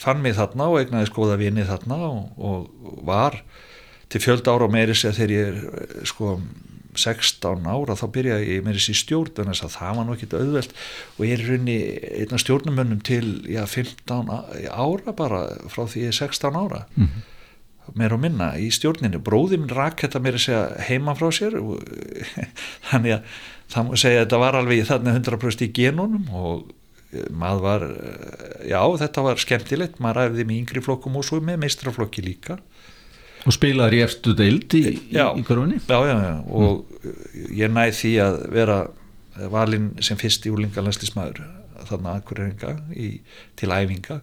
fann 0.00 0.20
mig 0.24 0.36
þarna 0.36 0.68
og 0.72 0.80
egnaði 0.82 1.10
skoða 1.10 1.40
vini 1.40 1.64
þarna 1.66 1.98
og, 2.10 2.22
og 2.36 3.00
var 3.08 3.40
til 4.12 4.22
fjöld 4.22 4.46
ára 4.46 4.68
og 4.68 4.74
meiri 4.74 4.94
sér 4.94 5.16
þegar 5.16 5.34
ég 5.34 5.48
er 5.50 5.60
eh, 5.80 6.00
sko 6.08 6.36
16 6.96 7.64
ára 7.68 7.96
þá 7.96 8.04
byrja 8.12 8.36
ég 8.40 8.64
meiri 8.64 8.80
sér 8.80 8.96
stjórn 8.96 9.32
þess 9.36 9.64
að 9.66 9.72
það 9.74 9.96
var 9.98 10.06
nú 10.08 10.14
ekkit 10.16 10.36
auðvelt. 10.36 10.76
Og 11.16 11.24
ég 11.28 11.34
er 11.36 11.48
runni 11.48 11.78
einna 12.22 12.40
stjórnumönnum 12.40 13.00
til 13.04 13.40
já 13.52 13.64
15 13.68 14.30
ára 14.32 15.16
bara 15.16 15.42
frá 15.72 15.84
því 15.84 16.06
ég 16.06 16.12
er 16.12 16.20
16 16.28 16.60
ára. 16.60 16.84
Mm 16.96 17.08
-hmm 17.08 17.32
meir 17.94 18.14
og 18.16 18.22
minna 18.22 18.52
í 18.58 18.70
stjórninu 18.74 19.20
bróði 19.24 19.60
minn 19.60 19.72
rak 19.72 20.02
þetta 20.02 20.22
meira 20.22 20.40
segja 20.42 20.64
heima 20.88 21.14
frá 21.18 21.28
sér 21.34 21.58
þannig 22.90 23.18
að 23.18 23.36
það 23.72 23.86
múið 23.86 24.02
segja 24.02 24.18
að 24.18 24.26
þetta 24.26 24.42
var 24.42 24.58
alveg 24.60 24.88
þarna 24.88 25.14
100% 25.18 25.64
í 25.66 25.70
genunum 25.76 26.28
og 26.34 26.68
eh, 27.12 27.28
maður 27.30 27.64
var 27.66 27.86
eh, 27.88 28.68
já 28.72 28.80
þetta 29.02 29.26
var 29.26 29.42
skemmtilegt, 29.42 29.98
maður 30.02 30.22
ræði 30.22 30.46
með 30.46 30.60
yngri 30.60 30.84
flokkum 30.84 31.18
og 31.20 31.26
svo 31.26 31.40
með 31.44 31.62
meistraflokki 31.64 32.24
líka. 32.26 32.58
Og 33.46 33.54
spilaði 33.54 34.00
í 34.00 34.02
efstu 34.02 34.34
deild 34.34 34.74
í, 34.74 34.84
í 35.14 35.42
grunni 35.46 35.78
já, 35.78 35.98
já, 36.02 36.14
já, 36.18 36.32
og 36.50 36.80
mm. 36.82 37.50
ég 37.54 37.70
næði 37.70 37.98
því 38.00 38.14
að 38.24 38.38
vera 38.56 38.78
valinn 39.52 39.92
sem 40.02 40.18
fyrst 40.18 40.48
í 40.48 40.50
úlingarlandslismæður 40.50 41.44
þarna 41.86 42.16
aðkurringa 42.16 42.72
til 43.58 43.70
æfinga 43.70 44.20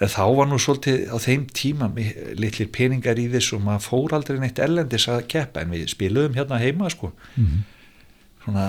en 0.00 0.08
þá 0.08 0.22
var 0.36 0.48
nú 0.48 0.58
svolítið 0.60 1.10
á 1.12 1.16
þeim 1.20 1.44
tíma 1.56 1.90
litlir 2.38 2.70
peningar 2.72 3.20
í 3.20 3.26
þessu 3.32 3.58
og 3.58 3.66
maður 3.66 3.86
fór 3.86 4.16
aldrei 4.16 4.40
neitt 4.40 4.62
ellendis 4.62 5.08
að 5.12 5.26
keppa 5.32 5.64
en 5.64 5.74
við 5.74 5.90
spiluðum 5.92 6.38
hérna 6.38 6.60
heima 6.62 6.88
sko 6.92 7.12
mm 7.12 7.44
-hmm. 7.44 7.60
svona 8.44 8.64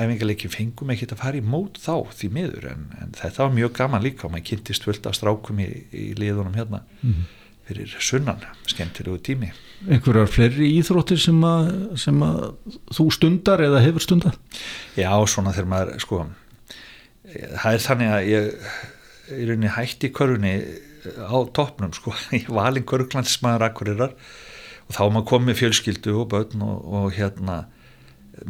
æfingarleikin 0.00 0.50
fengum 0.50 0.90
ekki 0.90 1.06
að 1.12 1.22
fara 1.22 1.38
í 1.38 1.44
mót 1.44 1.78
þá 1.78 2.10
því 2.10 2.30
miður 2.30 2.66
en, 2.72 2.86
en 3.00 3.14
þetta 3.14 3.44
var 3.44 3.54
mjög 3.54 3.72
gaman 3.72 4.02
líka 4.02 4.26
og 4.26 4.32
maður 4.32 4.48
kynntist 4.50 4.86
völd 4.86 5.06
af 5.06 5.14
strákum 5.14 5.60
í, 5.60 5.70
í 5.92 6.14
liðunum 6.18 6.54
hérna 6.54 6.82
mm 7.02 7.12
-hmm. 7.12 7.24
fyrir 7.66 7.96
sunnan, 8.00 8.42
skemmtilegu 8.66 9.18
tími 9.18 9.52
einhverjar 9.88 10.26
fleiri 10.26 10.70
íþróttir 10.80 11.18
sem 11.20 11.44
að, 11.44 11.96
sem 11.96 12.22
að 12.22 12.54
þú 12.90 13.10
stundar 13.12 13.60
eða 13.60 13.80
hefur 13.84 14.00
stundar? 14.00 14.34
Já, 14.96 15.26
svona 15.26 15.52
þegar 15.52 15.68
maður 15.68 16.00
sko 16.00 16.26
það 17.62 17.72
er 17.72 17.78
þannig 17.78 18.10
að 18.10 18.28
ég 18.28 18.54
í 19.32 19.46
rauninni 19.48 19.72
hætti 19.72 20.10
körunni 20.14 20.56
á 21.04 21.36
toppnum 21.56 21.94
sko, 21.96 22.14
ég 22.36 22.50
alveg 22.70 22.88
körglandsmaður 22.90 23.68
akkurirar 23.68 24.16
og 24.84 24.96
þá 24.96 25.04
maður 25.08 25.30
komið 25.30 25.60
fjölskyldu 25.62 26.18
og 26.20 26.28
börn 26.34 26.64
og, 26.64 26.84
og 26.84 27.16
hérna 27.16 27.64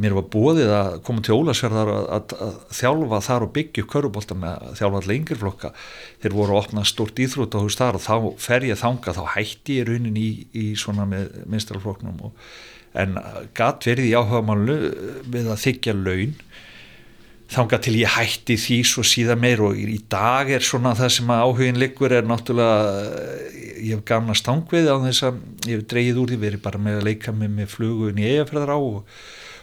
mér 0.00 0.14
var 0.16 0.26
bóðið 0.32 0.70
að 0.72 0.94
koma 1.04 1.22
til 1.24 1.36
Ólasverðar 1.36 1.90
að, 1.92 2.06
að, 2.16 2.34
að 2.46 2.54
þjálfa 2.78 3.18
þar 3.26 3.44
og 3.44 3.50
byggja 3.58 3.86
körubólta 3.92 4.36
með 4.38 4.54
að 4.54 4.78
þjálfa 4.80 5.00
allir 5.00 5.18
yngir 5.18 5.40
flokka. 5.42 5.70
Þeir 6.22 6.36
voru 6.38 6.54
að 6.54 6.60
opna 6.62 6.84
stort 6.88 7.20
þar 7.20 7.98
og 7.98 8.04
þá 8.04 8.14
fer 8.40 8.64
ég 8.70 8.80
þanga, 8.80 9.16
þá 9.18 9.24
hætti 9.34 9.80
ég 9.80 9.90
raunin 9.90 10.16
í, 10.16 10.28
í 10.56 10.64
svona 10.80 11.04
með 11.10 11.36
minstralfloknum 11.52 12.22
en 12.94 13.18
gatt 13.58 13.86
verið 13.88 14.08
í 14.08 14.14
áhuga 14.14 14.40
málu 14.46 14.78
við 15.26 15.50
að 15.50 15.62
þykja 15.66 15.96
laun 15.98 16.36
þanga 17.52 17.78
til 17.84 17.94
ég 18.00 18.14
hætti 18.14 18.56
því 18.58 18.78
svo 18.88 19.04
síðan 19.06 19.42
meir 19.42 19.60
og 19.62 19.76
í 19.78 19.98
dag 20.10 20.48
er 20.50 20.64
svona 20.64 20.94
það 20.96 21.10
sem 21.18 21.32
áhugin 21.34 21.80
liggur 21.80 22.12
er 22.16 22.26
náttúrulega 22.26 22.94
ég 23.84 23.98
hef 23.98 24.04
gamla 24.08 24.36
stangvið 24.38 24.88
á 24.88 24.96
þess 25.04 25.26
að 25.28 25.40
ég 25.68 25.78
hef 25.78 25.88
dreyið 25.92 26.20
úr 26.22 26.32
því 26.32 26.38
verið 26.46 26.62
bara 26.64 26.80
með 26.80 27.00
að 27.00 27.08
leika 27.10 27.34
með, 27.36 27.50
með 27.58 27.72
flugun 27.74 28.20
í 28.20 28.28
eigafræðar 28.32 28.74
á 28.74 28.78
og 28.80 29.02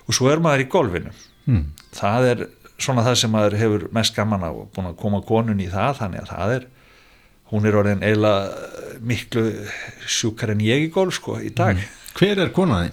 og 0.08 0.18
svo 0.18 0.30
er 0.32 0.42
maður 0.44 0.66
í 0.66 0.70
golfinu 0.72 1.14
mm. 1.48 1.64
það 1.96 2.28
er 2.32 2.44
svona 2.82 3.06
það 3.06 3.18
sem 3.22 3.34
maður 3.34 3.58
hefur 3.62 3.88
mest 3.96 4.18
gaman 4.18 4.46
á 4.46 4.52
og 4.52 4.70
búin 4.74 4.90
að 4.90 5.00
koma 5.02 5.22
konun 5.26 5.62
í 5.62 5.70
það 5.72 6.00
þannig 6.02 6.24
að 6.24 6.32
það 6.32 6.56
er 6.58 6.68
hún 7.52 7.68
er 7.68 7.78
orðin 7.82 8.06
eiginlega 8.06 9.00
miklu 9.12 9.46
sjúkar 10.08 10.54
en 10.54 10.64
ég 10.66 10.88
í 10.88 10.92
golf 10.94 11.18
sko 11.20 11.40
í 11.42 11.54
dag 11.54 11.78
mm. 11.78 11.98
Hver 12.12 12.42
er 12.44 12.50
konaði? 12.52 12.90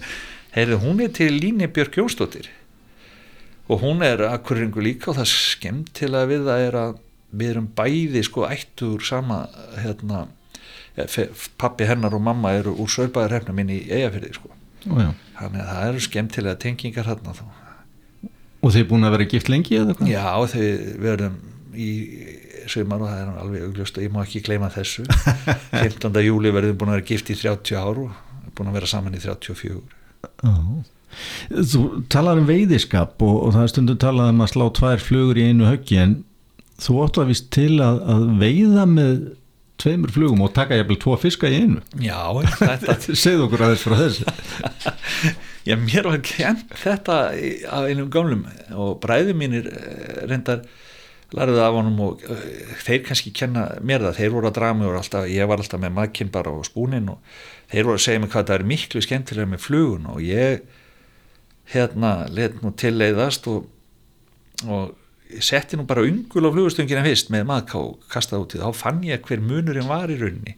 Heyrðu, 0.53 0.77
hún 0.79 1.01
er 1.03 1.09
til 1.11 1.33
Líni 1.35 1.67
Björk 1.67 1.97
Jónsdóttir 1.99 2.47
og 3.69 3.83
hún 3.83 4.01
er 4.05 4.23
akkuringu 4.31 4.81
líka 4.83 5.11
og 5.11 5.19
það 5.19 5.29
skemmt 5.33 5.91
til 5.99 6.11
að 6.17 6.31
við 6.33 6.47
það 6.49 6.65
er 6.67 6.77
að 6.83 6.97
við 7.39 7.51
erum 7.53 7.67
bæði 7.77 8.23
sko 8.25 8.47
ættur 8.49 9.03
sama 9.05 9.43
hérna 9.77 10.23
pappi 11.61 11.85
hennar 11.87 12.15
og 12.17 12.23
mamma 12.25 12.51
eru 12.57 12.73
úr 12.81 12.89
sögbæðar 12.91 13.37
hefna 13.37 13.53
minn 13.55 13.69
í 13.71 13.83
eigafyrði 13.87 14.33
sko 14.35 14.49
Ó, 14.89 15.11
þannig 15.35 15.59
að 15.61 15.69
það 15.69 15.87
eru 15.89 16.01
skemmtilega 16.05 16.59
tengingar 16.63 17.07
hérna 17.09 17.33
þá 17.35 17.43
Og 18.59 18.73
þeir 18.75 18.85
búin 18.89 19.07
að 19.07 19.13
vera 19.15 19.27
gift 19.31 19.49
lengi 19.51 19.77
eða 19.79 19.93
hvað? 19.95 20.09
Já, 20.11 20.23
þeir 20.51 20.79
verðum 21.03 21.35
í 21.79 21.89
sögumar 22.69 23.03
og 23.05 23.11
það 23.11 23.19
er 23.21 23.29
alveg 23.43 23.65
augljóst 23.69 23.99
og 23.99 24.03
ég 24.03 24.11
má 24.15 24.19
ekki 24.25 24.41
gleyma 24.43 24.69
þessu 24.73 25.05
15. 25.85 26.19
júli 26.25 26.51
verðum 26.55 26.79
búin 26.81 26.91
að 26.91 26.97
vera 26.99 27.07
gift 27.11 27.31
í 27.31 27.37
30 27.39 27.79
ár 27.79 28.01
og 28.07 28.49
búin 28.57 28.71
að 28.71 28.79
vera 28.79 28.89
saman 28.91 29.15
í 29.15 29.21
34 29.23 29.79
Ó. 30.43 30.51
Þú 31.49 31.83
talar 32.11 32.41
um 32.41 32.47
veiðiskap 32.49 33.21
og, 33.25 33.35
og 33.47 33.55
það 33.55 33.65
er 33.65 33.73
stundum 33.73 34.01
talað 34.01 34.33
um 34.33 34.45
að 34.45 34.53
slá 34.53 34.65
tvær 34.79 35.03
flugur 35.03 35.39
í 35.39 35.49
einu 35.49 35.69
höggi 35.69 35.99
en 36.01 36.15
þú 36.79 36.97
óttu 37.03 37.23
að 37.23 37.33
vist 37.33 37.51
til 37.55 37.75
að, 37.83 38.01
að 38.13 38.25
veiða 38.39 38.87
með 38.89 39.13
tveimur 39.79 40.11
flugum 40.11 40.43
og 40.43 40.51
taka 40.55 40.75
jæfnvel 40.75 40.99
tvo 40.99 41.15
fiska 41.19 41.49
í 41.51 41.61
einu. 41.63 41.79
Já, 42.03 42.19
þetta 42.59 42.97
Segð 43.23 43.45
okkur 43.45 43.63
aðeins 43.67 43.85
frá 43.85 43.95
þessu. 44.01 44.27
Já, 45.69 45.75
mér 45.79 46.09
var 46.09 46.21
kent 46.25 46.75
þetta 46.81 47.17
af 47.71 47.87
einum 47.87 48.11
gamlum 48.11 48.45
og 48.75 48.99
bræði 49.03 49.35
mínir 49.37 49.69
eh, 49.71 50.21
reyndar 50.27 50.65
lærði 51.35 51.59
af 51.61 51.75
honum 51.77 51.99
og 52.01 52.23
uh, 52.25 52.45
þeir 52.81 53.03
kannski 53.05 53.31
kenna 53.35 53.67
mér 53.85 54.01
það, 54.07 54.15
þeir 54.17 54.31
voru 54.33 54.49
að 54.49 54.55
draga 54.57 54.77
mig 54.79 54.89
og 54.89 54.97
alltaf, 54.97 55.27
ég 55.29 55.49
var 55.49 55.61
alltaf 55.61 55.81
með 55.83 55.95
makinn 55.99 56.31
bara 56.33 56.49
á 56.49 56.57
spúnin 56.65 57.11
og 57.13 57.19
þeir 57.69 57.85
voru 57.85 57.99
að 57.99 58.05
segja 58.07 58.23
mig 58.23 58.31
hvað 58.33 58.47
það 58.47 58.55
er 58.55 58.69
miklu 58.71 59.03
skemmtilega 59.05 59.51
með 59.51 59.61
flugun 59.67 60.07
og 60.09 60.23
ég 60.25 60.63
hérna 61.73 62.13
let 62.33 62.61
nú 62.63 62.71
tilleiðast 62.77 63.47
og, 63.51 63.67
og 64.65 64.95
setti 65.43 65.77
nú 65.77 65.85
bara 65.89 66.05
ungul 66.07 66.49
á 66.49 66.53
flugustöngina 66.53 67.05
fyrst 67.05 67.29
með 67.33 67.45
maðká 67.51 67.77
og 67.77 68.09
kastaði 68.09 68.45
út 68.45 68.55
í 68.57 68.61
þá 68.63 68.69
fann 68.77 69.03
ég 69.05 69.23
hver 69.27 69.43
munurinn 69.45 69.89
var 69.89 70.09
í 70.09 70.17
rauninni. 70.17 70.57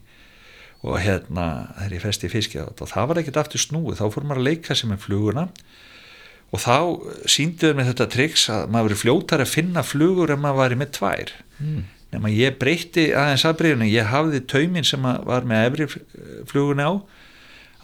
Og 0.82 0.98
hérna 1.04 1.46
þegar 1.78 1.96
ég 1.98 2.04
festi 2.06 2.32
fiskja 2.32 2.66
og 2.72 2.90
það 2.90 3.10
var 3.10 3.22
ekkert 3.22 3.42
aftur 3.44 3.62
snúið, 3.62 4.00
þá 4.00 4.06
fór 4.16 4.26
maður 4.26 4.42
að 4.42 4.48
leika 4.48 4.78
sem 4.78 4.94
er 4.94 5.02
fluguna. 5.02 5.48
Og 6.52 6.60
þá 6.64 6.78
sínduður 7.32 7.78
með 7.78 7.92
þetta 7.92 8.08
triks 8.16 8.48
að 8.52 8.72
maður 8.72 8.90
verið 8.90 9.04
fljótar 9.04 9.44
að 9.44 9.52
finna 9.52 9.84
flugur 9.88 10.34
en 10.34 10.42
maður 10.42 10.62
var 10.64 10.78
með 10.80 10.94
tvær. 10.98 11.34
Mm. 11.62 11.82
nema 12.12 12.28
ég 12.34 12.58
breytti 12.60 13.12
aðeins 13.16 13.46
aðbreyðinu, 13.48 13.86
ég 13.88 14.10
hafði 14.10 14.42
taumin 14.50 14.88
sem 14.88 15.06
var 15.06 15.46
með 15.48 15.68
efri 15.70 15.86
flugunni 16.50 16.84
á 16.84 16.94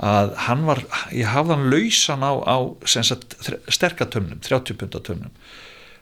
að 0.04 0.36
hann 0.46 0.68
var, 0.68 0.84
ég 1.16 1.32
hafði 1.34 1.56
hann 1.56 1.72
lausan 1.74 2.26
á, 2.26 2.34
á 2.46 2.58
sterkatömmnum, 2.86 4.42
30 4.46 4.78
pundatömmnum 4.78 5.34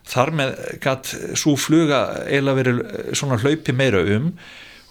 þar 0.05 0.31
með 0.37 0.53
gætt 0.83 1.11
svo 1.39 1.55
fluga 1.57 2.01
eiginlega 2.27 2.59
verið 2.59 2.81
svona 3.17 3.39
hlaupi 3.41 3.73
meira 3.73 4.03
um 4.17 4.33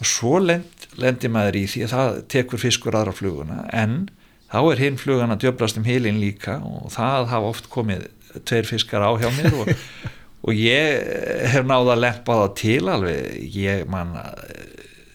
og 0.01 0.09
svo 0.11 0.41
lend, 0.43 0.89
lendir 0.99 1.31
maður 1.31 1.61
í 1.61 1.67
því 1.71 1.85
að 1.87 1.95
það 1.95 2.21
tekur 2.35 2.63
fiskur 2.65 2.97
aðra 2.99 3.15
fluguna 3.15 3.61
en 3.71 4.09
þá 4.51 4.61
er 4.73 4.83
hinn 4.83 4.99
flugan 4.99 5.35
að 5.35 5.45
djöblast 5.45 5.79
um 5.79 5.87
heilin 5.87 6.21
líka 6.23 6.59
og 6.67 6.91
það 6.95 7.31
hafa 7.31 7.53
oft 7.53 7.71
komið 7.73 8.09
tveir 8.47 8.67
fiskar 8.67 9.05
á 9.07 9.11
hjá 9.21 9.29
mér 9.37 9.55
og, 9.63 9.71
og 10.47 10.59
ég 10.59 11.51
hef 11.53 11.67
náða 11.67 11.95
að 11.95 12.03
lempa 12.03 12.39
það 12.41 12.55
til 12.61 12.81
alveg. 12.91 13.39
Ég 13.55 13.85
man 13.91 14.17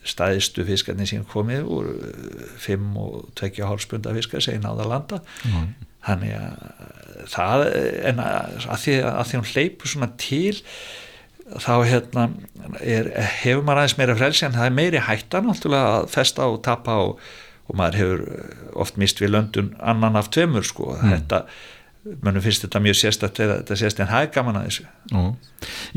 staðistu 0.09 0.65
fiskarnir 0.67 1.09
sem 1.09 1.25
komið 1.29 1.67
úr 1.69 1.91
5 2.63 2.87
og 3.01 3.29
2 3.39 3.51
hálfspunda 3.65 4.15
fiskar 4.17 4.43
sem 4.43 4.61
náða 4.63 4.85
að 4.85 4.91
landa 4.93 5.21
mm. 5.47 5.67
þannig 6.07 6.35
að 6.39 7.27
það 7.29 7.65
en 8.11 8.23
að, 8.23 8.57
að 8.65 8.81
því 8.85 8.97
að 9.09 9.21
því 9.29 9.39
hún 9.39 9.51
hleypur 9.53 9.93
svona 9.93 10.11
til 10.21 10.55
þá 11.57 11.73
hérna 11.87 12.29
er, 12.79 13.09
hefur 13.41 13.65
maður 13.65 13.83
aðeins 13.83 13.97
meira 13.99 14.17
frelsi 14.19 14.45
en 14.45 14.55
það 14.55 14.69
er 14.69 14.77
meiri 14.77 15.03
hættan 15.07 15.47
náttúrulega 15.49 15.97
að 15.97 16.09
festa 16.13 16.47
og 16.49 16.61
tapa 16.65 16.99
og, 17.07 17.25
og 17.69 17.79
maður 17.79 17.99
hefur 18.03 18.23
oft 18.85 18.99
mist 19.01 19.21
við 19.21 19.33
löndun 19.33 19.73
annan 19.79 20.19
af 20.19 20.29
tveimur 20.33 20.67
sko 20.67 20.93
mm. 20.95 21.13
þetta 21.15 21.43
mönum 22.23 22.43
finnst 22.43 22.63
þetta 22.63 22.81
mjög 22.83 22.99
sérstaklega 23.01 23.57
þetta 23.61 23.79
sérstaklega 23.79 24.07
en 24.07 24.13
það 24.13 24.27
er 24.27 24.35
gaman 24.37 24.59
að 24.59 24.69
þessu 24.69 24.85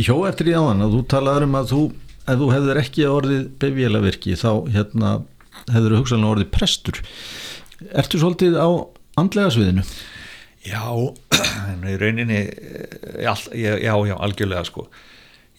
Jó 0.03 0.17
eftir 0.29 0.51
í 0.51 0.57
áðan 0.57 0.87
að 0.87 0.97
þú 0.97 1.03
talaður 1.13 1.47
um 1.47 1.59
að 1.61 1.71
þú, 1.73 1.83
ef 2.23 2.39
þú 2.39 2.49
hefur 2.55 2.81
ekki 2.83 3.07
orðið 3.11 3.45
befélavirki 3.63 4.37
þá 4.39 4.51
hérna 4.73 5.13
hefur 5.69 5.95
þú 5.95 6.01
hugsaðlega 6.03 6.35
orðið 6.37 6.51
prestur 6.55 7.03
Ertu 7.99 8.21
svolítið 8.23 8.59
á 8.63 8.69
andlega 9.19 9.51
sviðinu? 9.51 9.83
Já, 10.63 10.85
í 11.91 11.97
rauninni 11.99 12.43
eh, 12.47 13.25
já, 13.25 13.33
já, 13.59 13.75
já, 13.83 14.15
algjörlega 14.15 14.63
sko 14.69 14.87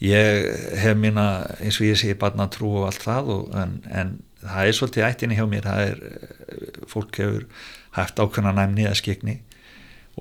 ég 0.04 0.48
hef 0.80 0.96
mína 0.98 1.26
eins 1.60 1.78
og 1.80 1.88
ég 1.88 2.00
segi 2.00 2.16
barna 2.18 2.48
trú 2.52 2.72
og 2.80 2.88
allt 2.88 3.04
það 3.04 3.32
og, 3.36 3.50
en, 3.60 3.76
en 3.92 4.14
það 4.44 4.68
er 4.68 4.78
svolítið 4.78 5.08
ættinni 5.08 5.38
hjá 5.38 5.44
mér 5.48 5.68
það 5.68 5.90
er, 5.90 6.00
eh, 6.08 6.78
fólk 6.90 7.20
hefur 7.20 7.48
haft 7.98 8.18
ákveðna 8.18 8.54
næmni 8.56 8.88
að 8.88 8.98
skegni 9.02 9.36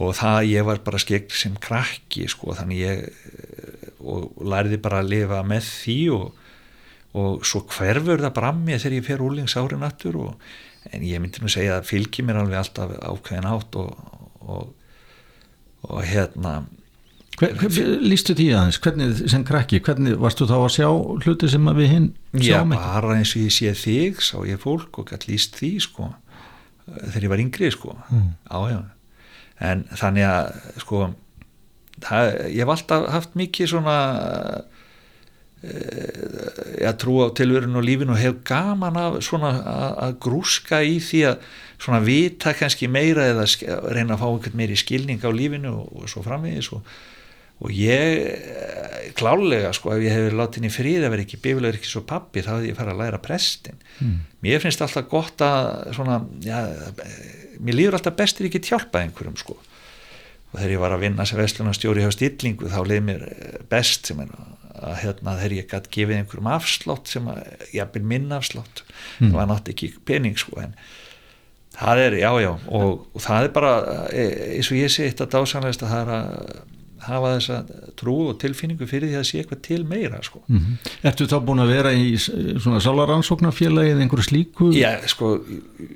og 0.03 0.15
það 0.17 0.49
ég 0.49 0.67
var 0.67 0.83
bara 0.85 1.01
skegn 1.01 1.33
sem 1.37 1.55
krakki 1.61 2.27
sko 2.31 2.55
þannig 2.57 2.83
ég 2.83 3.03
og 4.03 4.43
lærði 4.53 4.79
bara 4.83 5.01
að 5.03 5.11
lifa 5.13 5.39
með 5.47 5.69
því 5.69 5.97
og, 6.17 6.27
og 7.19 7.47
svo 7.47 7.63
hverfur 7.71 8.23
það 8.23 8.43
að 8.43 8.61
mér 8.63 8.83
þegar 8.83 8.97
ég 8.97 9.07
fer 9.07 9.23
úrlingsárin 9.23 9.87
aftur 9.87 10.19
og 10.27 10.53
en 10.91 11.05
ég 11.07 11.21
myndi 11.23 11.39
nú 11.39 11.51
segja 11.51 11.77
að 11.79 11.87
fylgji 11.87 12.25
mér 12.27 12.41
alveg 12.41 12.59
alltaf 12.59 12.97
ákveðin 12.99 13.49
átt 13.53 13.79
og 13.79 13.93
og, 14.47 14.73
og 15.81 16.03
hérna 16.03 16.63
Hver, 17.33 17.55
hver, 17.57 17.87
lístu 18.05 18.35
því 18.37 18.45
aðeins, 18.53 18.77
hvernig 18.77 19.21
sem 19.31 19.41
krakki 19.47 19.79
hvernig 19.81 20.19
varstu 20.21 20.45
þá 20.45 20.53
að 20.59 20.73
sjá 20.75 20.89
hluti 21.25 21.47
sem 21.49 21.69
við 21.79 21.87
hinn 21.89 22.05
sjáum 22.37 22.75
ekki? 22.75 22.83
Já, 22.83 22.91
bara 22.99 23.15
eins 23.17 23.31
og 23.33 23.41
ég 23.41 23.55
sé 23.55 23.71
þig 23.79 24.19
sá 24.21 24.35
ég 24.45 24.61
fólk 24.61 24.99
og 25.01 25.07
gætt 25.09 25.25
líst 25.25 25.57
því 25.57 25.71
sko, 25.81 26.11
þegar 26.85 27.25
ég 27.25 27.33
var 27.33 27.41
yngri 27.41 27.71
sko 27.73 27.95
mm. 27.97 28.27
ájá, 28.53 28.77
en 29.65 29.81
þannig 29.97 30.27
að 30.29 30.51
sko 30.85 31.01
það, 32.03 32.31
ég 32.51 32.61
hef 32.63 32.73
alltaf 32.75 33.09
haft 33.13 33.35
mikið 33.39 33.73
svona 33.73 33.97
ég 35.63 36.83
eh, 36.83 36.95
trú 36.99 37.21
á 37.23 37.31
tilverun 37.35 37.79
og 37.79 37.85
lífin 37.87 38.11
og 38.11 38.19
hef 38.19 38.41
gaman 38.47 38.99
af 38.99 39.21
svona 39.23 39.53
að 40.09 40.17
grúska 40.25 40.81
í 40.83 40.97
því 40.99 41.21
að 41.29 41.47
svona 41.79 42.01
vita 42.03 42.51
kannski 42.57 42.89
meira 42.91 43.29
eða 43.31 43.47
reyna 43.93 44.17
að 44.17 44.23
fá 44.23 44.27
einhvern 44.27 44.59
meiri 44.59 44.77
skilning 44.79 45.23
á 45.23 45.31
lífinu 45.31 45.71
og, 45.71 46.03
og 46.03 46.11
svo 46.11 46.23
framvegis 46.25 46.69
og, 46.75 46.83
og 47.63 47.71
ég 47.71 48.27
eh, 48.27 49.07
klálega 49.15 49.71
sko 49.75 49.95
ef 49.95 50.03
ég 50.03 50.17
hefur 50.17 50.37
látið 50.41 50.67
í 50.67 50.73
frið 50.73 51.07
að 51.07 51.15
vera 51.15 51.25
ekki 51.29 51.39
bifilegur 51.47 51.79
ekki 51.79 51.91
svo 51.93 52.03
pappi 52.11 52.43
þá 52.43 52.57
hefði 52.57 52.73
ég 52.73 52.79
farið 52.81 52.95
að 52.97 53.03
læra 53.05 53.23
prestin 53.23 53.79
mm. 54.03 54.17
mér 54.43 54.63
finnst 54.63 54.83
alltaf 54.83 55.07
gott 55.11 55.47
að 55.47 55.93
svona, 55.95 56.19
já, 56.43 56.59
mér 57.63 57.79
líður 57.79 58.01
alltaf 58.01 58.19
bestir 58.19 58.51
ekki 58.51 58.65
tjálpa 58.67 59.05
einhverjum 59.05 59.39
sko 59.39 59.55
og 60.53 60.59
þegar 60.59 60.73
ég 60.75 60.81
var 60.83 60.95
að 60.95 61.05
vinna 61.07 61.25
sem 61.25 61.39
vestlunarstjóri 61.41 62.03
hjá 62.05 62.11
stillingu 62.13 62.69
þá 62.71 62.81
leiði 62.85 63.05
mér 63.09 63.23
best 63.71 64.09
sem 64.09 64.19
er 64.23 64.33
að 64.83 64.99
hérna 65.03 65.37
þegar 65.39 65.55
ég 65.57 65.71
gæti 65.71 65.93
gefið 65.97 66.19
einhverjum 66.19 66.51
afslátt 66.53 67.09
sem 67.09 67.29
að, 67.31 67.39
ég 67.73 67.81
hafði 67.81 68.03
minn 68.13 68.35
afslátt 68.35 68.83
mm. 68.83 69.31
það 69.31 69.39
var 69.39 69.49
náttúrulega 69.49 69.73
ekki 69.73 70.05
pening 70.09 70.37
sko 70.39 70.59
en 70.61 70.75
það 71.73 72.03
er, 72.05 72.19
já 72.21 72.31
já 72.43 72.51
og, 72.53 73.07
og 73.13 73.25
það 73.25 73.47
er 73.47 73.55
bara, 73.55 73.73
e, 74.13 74.27
eins 74.59 74.69
og 74.69 74.79
ég 74.79 74.93
sé 74.93 75.09
þetta 75.09 75.29
dásanlegast 75.37 75.85
að 75.85 75.93
það 75.93 76.03
er 76.03 76.15
að 76.19 76.63
hafa 77.03 77.33
þessa 77.35 77.57
trú 77.99 78.15
og 78.29 78.37
tilfinningu 78.39 78.87
fyrir 78.87 79.11
því 79.11 79.19
að 79.19 79.25
sé 79.27 79.41
eitthvað 79.41 79.61
til 79.65 79.81
meira 79.87 80.21
sko. 80.23 80.39
Mm 80.47 80.59
-hmm. 80.59 80.91
Ertu 81.09 81.27
þá 81.27 81.37
búin 81.43 81.63
að 81.63 81.73
vera 81.75 81.91
í 81.91 82.13
svona 82.17 82.79
sálarannsóknarfélagi 82.79 83.91
eða 83.91 84.01
einhverju 84.05 84.23
slíku? 84.23 84.71
Já, 84.71 85.01
sko, 85.07 85.39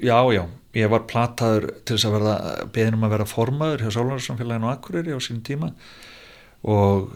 já, 0.02 0.20
já 0.36 0.44
ég 0.78 0.92
var 0.92 1.08
plataður 1.10 1.70
til 1.84 1.96
þess 1.96 2.08
að 2.08 2.18
verða 2.18 2.36
beðinum 2.76 3.08
að 3.08 3.16
vera 3.16 3.30
formaður 3.30 3.86
hjá 3.86 3.90
sálarannsóknarfélaginu 3.96 4.72
Akureyri 4.72 5.16
á 5.18 5.20
sín 5.24 5.44
tíma. 5.46 5.72
Og 6.68 7.14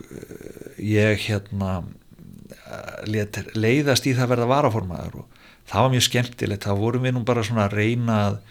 ég 0.78 1.28
hérna 1.28 1.82
leiðast 3.56 4.08
í 4.08 4.16
það 4.16 4.26
að 4.26 4.34
verða 4.36 4.50
varaformaður 4.52 5.22
og 5.24 5.38
það 5.72 5.86
var 5.86 5.94
mjög 5.94 6.08
skemmtilegt, 6.08 6.66
þá 6.66 6.80
vorum 6.80 7.06
við 7.06 7.16
nú 7.16 7.24
bara 7.28 7.46
svona 7.46 7.68
að 7.68 7.78
reyna 7.80 8.18
að 8.26 8.42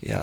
já, 0.00 0.20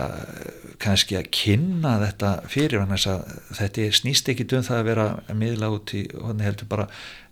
kannski 0.81 1.17
að 1.19 1.29
kynna 1.33 1.97
þetta 2.01 2.31
fyrir 2.49 2.81
hann 2.81 2.93
þess 2.95 3.09
að 3.11 3.35
þetta 3.59 3.87
snýst 3.99 4.31
ekki 4.33 4.47
döm 4.49 4.63
um 4.63 4.67
það 4.67 4.79
að 4.79 4.89
vera 4.89 5.07
miðla 5.37 5.71
út 5.75 5.93
í, 5.97 6.03
hann 6.23 6.43
heldur 6.45 6.69
bara 6.71 6.87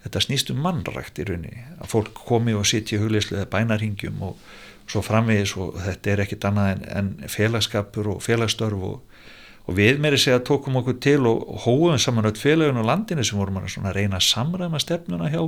þetta 0.06 0.24
snýst 0.28 0.52
um 0.54 0.62
mannrækt 0.66 1.22
í 1.22 1.28
rauninni. 1.28 1.66
Að 1.80 1.92
fólk 1.96 2.24
komi 2.28 2.56
og 2.58 2.68
sitja 2.70 3.00
í 3.00 3.02
hugleislega 3.02 3.50
bænarhingjum 3.50 4.22
og 4.30 4.42
svo 4.90 5.02
framvegis 5.06 5.56
og 5.62 5.80
þetta 5.82 6.12
er 6.12 6.24
ekkit 6.26 6.48
annað 6.50 6.72
en, 6.74 6.86
en 7.00 7.32
félagskapur 7.32 8.12
og 8.16 8.22
félagsstörf 8.26 8.86
og, 8.86 9.18
og 9.66 9.78
við 9.80 10.00
meiri 10.04 10.20
segja 10.22 10.44
tókum 10.46 10.78
okkur 10.82 11.00
til 11.02 11.26
og, 11.30 11.42
hóðum 11.66 12.00
saman 12.02 12.30
öll 12.30 12.38
félagun 12.40 12.82
og 12.84 12.88
landinu 12.90 13.26
sem 13.26 13.40
vorum 13.40 13.62
að 13.64 13.92
reyna 13.98 14.22
að 14.22 14.30
samræma 14.30 14.82
stefnuna 14.82 15.32
hjá 15.34 15.42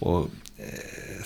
og 0.00 0.30
e, 0.60 0.70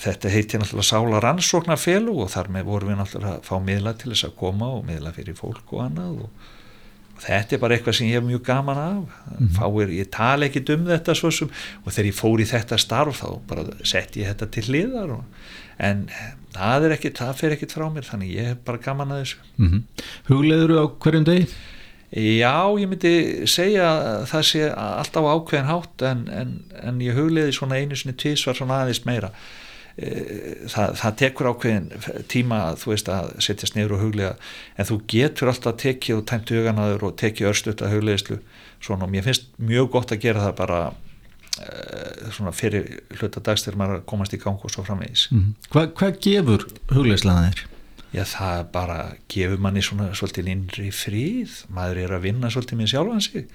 þetta 0.03 0.31
heiti 0.31 0.59
náttúrulega 0.59 0.89
sála 0.89 1.21
rannsóknarfélag 1.23 2.23
og 2.23 2.31
þar 2.31 2.51
með 2.55 2.67
vorum 2.69 2.91
við 2.91 2.99
náttúrulega 3.01 3.39
að 3.39 3.47
fá 3.47 3.55
miðla 3.63 3.95
til 3.99 4.11
þess 4.13 4.29
að 4.29 4.37
koma 4.39 4.71
og 4.77 4.85
miðla 4.87 5.15
fyrir 5.15 5.37
fólk 5.39 5.75
og 5.75 5.83
annað 5.85 6.21
og, 6.25 6.47
og 7.15 7.21
þetta 7.23 7.55
er 7.55 7.63
bara 7.63 7.77
eitthvað 7.77 7.99
sem 7.99 8.09
ég 8.09 8.19
hef 8.19 8.27
mjög 8.27 8.47
gaman 8.47 8.81
af 8.85 9.19
mm. 9.35 9.51
Fáir, 9.59 9.93
ég 9.95 10.11
tala 10.11 10.47
ekkit 10.47 10.71
um 10.75 10.87
þetta 10.91 11.15
svo 11.19 11.31
sem 11.35 11.51
og 11.83 11.91
þegar 11.91 12.09
ég 12.11 12.17
fór 12.19 12.43
í 12.43 12.49
þetta 12.51 12.79
starf 12.79 13.21
þá 13.23 13.29
bara 13.51 13.67
sett 13.83 14.19
ég 14.19 14.31
þetta 14.31 14.51
til 14.55 14.67
hliðar 14.69 15.15
og, 15.19 15.45
en 15.83 16.07
það 16.55 16.87
er 16.87 16.95
ekkit, 16.95 17.21
það 17.21 17.39
fer 17.39 17.55
ekkit 17.55 17.75
frá 17.75 17.85
mér 17.91 18.07
þannig 18.07 18.35
ég 18.35 18.51
hef 18.51 18.65
bara 18.67 18.83
gaman 18.87 19.15
að 19.15 19.23
þessu 19.23 19.39
mm 19.55 19.67
-hmm. 19.71 20.05
Hugleður 20.29 20.73
þú 20.73 20.81
á 20.81 20.85
hverjum 21.05 21.27
degi? 21.27 21.47
Já, 22.15 22.71
ég 22.79 22.87
myndi 22.87 23.47
segja 23.49 23.85
að 23.91 24.25
það 24.29 24.43
sé 24.47 24.63
alltaf 24.71 25.25
ákveðin 25.25 25.67
hátt 25.67 26.01
en, 26.07 26.27
en, 26.31 26.51
en 26.79 27.01
ég 27.03 27.17
hugleði 27.17 27.51
svona 27.51 27.79
einu 27.81 27.97
sinni 27.97 28.15
tvísvar 28.15 28.55
svona 28.55 28.77
aðeins 28.83 29.01
meira 29.03 29.31
e, 29.97 30.11
það, 30.71 30.93
það 31.01 31.17
tekur 31.21 31.49
ákveðin 31.49 31.89
tíma 32.31 32.61
að 32.69 32.77
þú 32.83 32.93
veist 32.93 33.11
að 33.11 33.33
setjast 33.43 33.75
neyru 33.75 33.97
og 33.97 34.05
huglega 34.05 34.35
en 34.77 34.87
þú 34.87 34.99
getur 35.11 35.51
alltaf 35.51 35.75
tekið 35.81 36.21
og 36.21 36.27
tæmt 36.29 36.53
huganaður 36.55 37.09
og 37.09 37.17
tekið 37.19 37.49
örstuðt 37.51 37.83
að 37.83 37.97
hugleðislu 37.97 38.39
svona 38.79 39.09
og 39.09 39.11
mér 39.11 39.25
finnst 39.25 39.51
mjög 39.57 39.91
gott 39.97 40.15
að 40.15 40.23
gera 40.23 40.45
það 40.45 40.55
bara 40.61 40.79
svona 42.35 42.51
fyrir 42.55 42.89
hluta 43.15 43.41
dags 43.43 43.63
þegar 43.65 43.79
maður 43.79 44.03
komast 44.09 44.35
í 44.35 44.41
gang 44.41 44.59
og 44.59 44.73
svo 44.73 44.83
framvegis. 44.87 45.29
Mm 45.31 45.39
-hmm. 45.39 45.69
Hva, 45.71 45.87
Hvað 45.99 46.19
gefur 46.25 46.67
hugleðislaðan 46.91 47.49
þér? 47.51 47.63
Já 48.15 48.23
það 48.23 48.59
bara 48.71 48.99
gefur 49.27 49.59
manni 49.59 49.81
svona 49.81 50.13
svolítið 50.15 50.51
innri 50.51 50.91
fríð, 50.91 51.65
maður 51.69 51.97
er 51.97 52.11
að 52.15 52.21
vinna 52.21 52.49
svolítið 52.49 52.77
með 52.77 52.91
sjálfan 52.91 53.21
sig. 53.21 53.47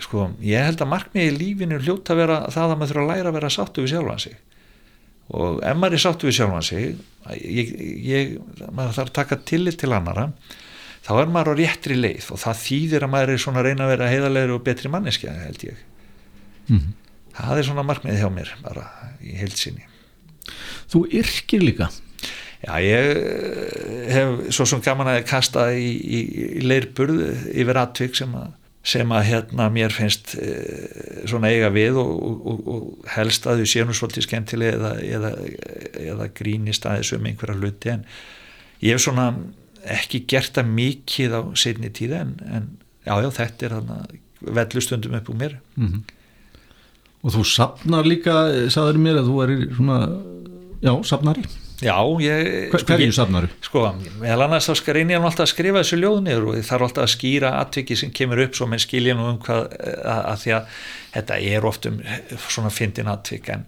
Sko 0.00 0.30
ég 0.40 0.64
held 0.64 0.80
að 0.80 0.92
markmiði 0.92 1.32
í 1.32 1.38
lífinu 1.38 1.80
hljóta 1.80 2.12
að 2.12 2.20
vera 2.20 2.38
það 2.50 2.70
að 2.70 2.78
maður 2.78 2.92
þurfa 2.92 3.02
að 3.02 3.10
læra 3.10 3.28
að 3.28 3.38
vera 3.38 3.50
sáttu 3.50 3.82
við 3.82 3.90
sjálfan 3.90 4.20
sig. 4.20 4.36
Og 5.26 5.62
ef 5.62 5.76
maður 5.76 5.94
er 5.94 6.04
sáttu 6.04 6.26
við 6.26 6.36
sjálfan 6.36 6.62
sig 6.62 6.96
ég, 7.34 7.74
ég, 8.06 8.38
maður 8.70 8.94
þarf 9.00 9.10
að 9.10 9.18
taka 9.18 9.40
tillit 9.48 9.78
til 9.80 9.92
annara 9.92 10.30
þá 11.06 11.12
er 11.22 11.26
maður 11.26 11.54
á 11.54 11.58
réttri 11.58 11.96
leið 11.98 12.30
og 12.34 12.38
það 12.42 12.62
þýðir 12.62 13.06
að 13.06 13.12
maður 13.14 13.32
er 13.32 13.42
svona 13.42 13.62
að 13.62 13.68
reyna 13.68 13.86
að 13.86 13.92
vera 13.94 14.10
heiðarlegur 14.10 14.54
og 14.56 14.64
betri 14.66 14.92
manneskja 14.92 15.34
held 15.42 15.66
ég 15.66 15.82
mm 16.68 16.78
-hmm. 16.78 16.92
það 17.42 17.58
er 17.58 17.68
svona 17.68 17.82
markmiði 17.82 18.22
hjá 18.22 18.30
mér 18.32 18.56
bara 18.62 18.90
í 19.20 19.36
heilsinni 19.36 19.86
Þú 20.86 21.06
yrkir 21.10 21.62
líka 21.62 21.88
Já, 22.64 22.78
ég 22.80 23.16
eh, 23.16 24.12
hef 24.14 24.54
svo 24.54 24.64
sem 24.66 24.80
gaman 24.82 25.10
að 25.12 25.26
kasta 25.28 25.68
í, 25.76 25.90
í, 25.92 26.20
í 26.58 26.62
leirburð 26.64 27.20
yfir 27.52 27.78
atvik 27.78 28.16
sem 28.16 28.32
að, 28.34 28.54
sem 28.86 29.12
að 29.12 29.26
hérna 29.28 29.68
mér 29.74 29.94
finnst 29.94 30.34
e, 30.40 30.54
svona 31.28 31.50
eiga 31.52 31.68
við 31.74 31.98
og, 32.00 32.10
og, 32.22 32.64
og 32.72 33.12
helst 33.12 33.46
að 33.46 33.60
þau 33.60 33.70
séu 33.70 33.86
nú 33.86 33.94
svolítið 33.98 34.26
skemmtilega 34.28 34.78
eða, 34.78 34.92
eða, 35.04 35.32
eða 36.14 36.28
grínist 36.38 36.88
aðeins 36.88 37.12
um 37.14 37.28
einhverja 37.28 37.58
hluti 37.60 37.92
en 37.92 38.06
ég 38.80 38.96
hef 38.96 39.04
svona 39.04 39.28
ekki 39.96 40.24
gert 40.30 40.56
það 40.56 40.72
mikið 40.80 41.38
á 41.38 41.42
setni 41.60 41.92
tíða 41.94 42.24
en, 42.24 42.36
en 42.46 42.68
já, 43.04 43.14
já, 43.20 43.30
þetta 43.42 43.68
er 43.68 43.76
þarna 43.76 44.00
vellustundum 44.58 45.18
upp 45.20 45.30
úr 45.30 45.40
mér 45.44 45.58
mm 45.76 45.86
-hmm. 45.86 46.15
Og 47.26 47.34
þú 47.34 47.44
sapnar 47.50 48.06
líka, 48.06 48.34
saður 48.70 49.00
mér 49.02 49.20
að 49.20 49.30
þú 49.30 49.38
er 49.42 49.54
svona, 49.74 50.00
já, 50.84 50.92
sapnari 51.08 51.46
Já, 51.84 51.96
ég... 52.24 52.70
Hver, 52.72 52.84
hverju 52.88 53.12
safnaru? 53.12 53.48
Sko, 53.64 53.82
meðal 54.22 54.46
annars 54.46 54.68
þá 54.70 54.94
reynir 54.96 55.18
hann 55.18 55.26
alltaf 55.28 55.44
að 55.44 55.50
skrifa 55.50 55.82
þessu 55.82 55.98
ljóðnir 56.00 56.46
og 56.48 56.60
þarf 56.64 56.86
alltaf 56.86 57.04
að 57.04 57.10
skýra 57.12 57.50
atviki 57.60 57.98
sem 58.00 58.12
kemur 58.16 58.40
upp 58.46 58.56
svo 58.56 58.68
menn 58.70 58.80
skilja 58.80 59.16
nú 59.16 59.26
um 59.34 59.36
hvað 59.42 59.66
að, 59.76 60.22
að 60.22 60.38
því 60.44 60.54
að 60.56 60.78
þetta 61.18 61.38
er 61.50 61.66
oft 61.68 61.90
um 61.90 61.98
svona 62.46 62.72
fyndin 62.72 63.12
atvik 63.12 63.50
en 63.52 63.66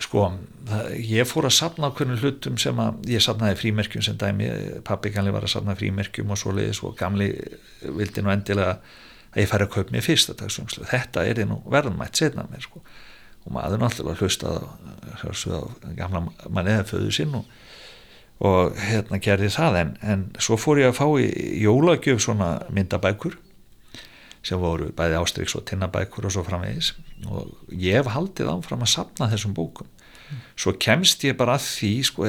sko, 0.00 0.24
það, 0.70 0.88
ég 1.10 1.28
fór 1.28 1.50
að 1.50 1.56
safna 1.58 1.90
okkur 1.90 2.16
hlutum 2.22 2.56
sem 2.62 2.80
að 2.80 3.12
ég 3.12 3.26
safnaði 3.26 3.60
frímerkjum 3.60 4.06
sem 4.06 4.16
dæmi, 4.20 4.48
pappi 4.86 5.12
kannli 5.12 5.34
var 5.34 5.44
að 5.44 5.58
safna 5.58 5.76
frímerkjum 5.76 6.32
og 6.32 6.40
svo 6.40 6.56
leiðis 6.56 6.80
og 6.86 6.96
gamli 6.96 7.34
vildi 7.84 8.24
nú 8.24 8.32
endilega 8.32 8.78
að 9.30 9.42
ég 9.42 9.50
færi 9.50 9.66
að 9.66 9.72
kaupa 9.76 9.94
mér 9.94 10.06
fyrsta 10.06 10.36
dagsungslu, 10.38 10.86
þetta 10.90 11.24
er 11.26 11.42
nú 11.48 11.60
verðmætt 11.70 12.20
setna 12.20 12.46
mér 12.50 12.64
sko. 12.66 12.82
Og 13.46 13.54
maður 13.56 13.80
náttúrulega 13.80 14.20
hlustað 14.20 15.54
á 15.56 15.62
gamla 15.96 16.26
manniða 16.52 16.86
föðu 16.88 17.12
sinn 17.14 17.36
og, 17.38 17.46
og 18.44 18.74
hérna 18.76 19.20
gerði 19.22 19.52
það. 19.54 19.78
En, 19.80 19.94
en 20.02 20.26
svo 20.42 20.58
fór 20.60 20.82
ég 20.82 20.90
að 20.90 20.98
fá 20.98 21.06
í 21.22 21.30
jólagjöf 21.62 22.20
svona 22.26 22.50
myndabækur 22.74 23.38
sem 24.44 24.60
voru 24.60 24.90
bæði 24.96 25.18
ástriks 25.20 25.54
og 25.56 25.64
tinnabækur 25.68 26.28
og 26.28 26.34
svo 26.34 26.44
framvegis. 26.44 26.92
Og 27.28 27.72
ég 27.72 28.00
hef 28.00 28.12
haldið 28.12 28.52
áfram 28.52 28.84
að 28.84 28.94
sapna 28.94 29.30
þessum 29.32 29.56
bókum. 29.56 29.88
Svo 30.58 30.74
kemst 30.78 31.24
ég 31.26 31.36
bara 31.38 31.56
að 31.58 31.66
því 31.66 31.92
sko, 32.06 32.26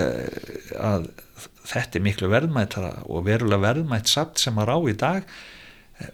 að 0.79 1.09
þetta 1.69 1.99
er 1.99 2.05
miklu 2.05 2.29
verðmættara 2.31 2.93
og 3.05 3.25
verulega 3.27 3.61
verðmætt 3.67 4.09
sapt 4.09 4.41
sem 4.41 4.57
að 4.59 4.71
rá 4.71 4.77
í 4.89 4.95
dag 4.97 5.27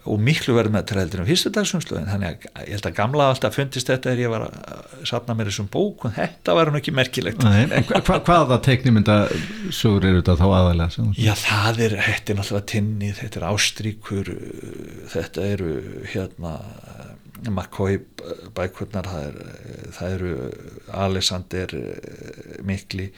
og 0.08 0.22
miklu 0.24 0.56
verður 0.58 0.74
með 0.76 0.86
til 0.90 0.98
heldur 1.02 1.24
um 1.24 1.28
fyrstu 1.28 1.52
dagsumsluðin 1.56 2.10
þannig 2.12 2.48
að 2.52 2.64
ég 2.68 2.76
held 2.78 2.90
að 2.90 2.96
gamla 2.98 3.28
alltaf 3.32 3.58
fundist 3.58 3.92
þetta 3.92 4.12
er 4.12 4.22
ég 4.24 4.32
var 4.34 4.48
að 4.48 4.96
sapna 5.10 5.36
mér 5.38 5.52
þessum 5.52 5.70
bók 5.74 6.08
og 6.08 6.16
þetta 6.18 6.56
var 6.58 6.72
nú 6.72 6.82
ekki 6.82 6.94
merkilegt. 6.96 7.44
Nei, 7.46 7.84
hva, 7.90 8.20
Hvaða 8.28 8.60
teiknimynda 8.66 9.18
sugur 9.74 10.08
eru 10.10 10.22
þetta 10.22 10.38
þá 10.42 10.48
aðalega? 10.48 11.08
Já 11.18 11.34
það 11.40 11.84
er, 11.88 11.98
þetta 12.08 12.34
er 12.34 12.40
náttúrulega 12.42 12.72
tinni 12.74 13.12
þetta 13.18 13.42
er 13.42 13.48
ástríkur 13.52 14.34
þetta 15.14 15.48
eru 15.56 15.74
hérna 16.14 16.56
McCoy 17.48 18.00
bækurnar 18.58 19.08
það, 19.08 19.28
er, 19.28 19.92
það 19.98 20.16
eru 20.18 20.32
Alexander 21.06 21.76
Mikli 22.66 23.12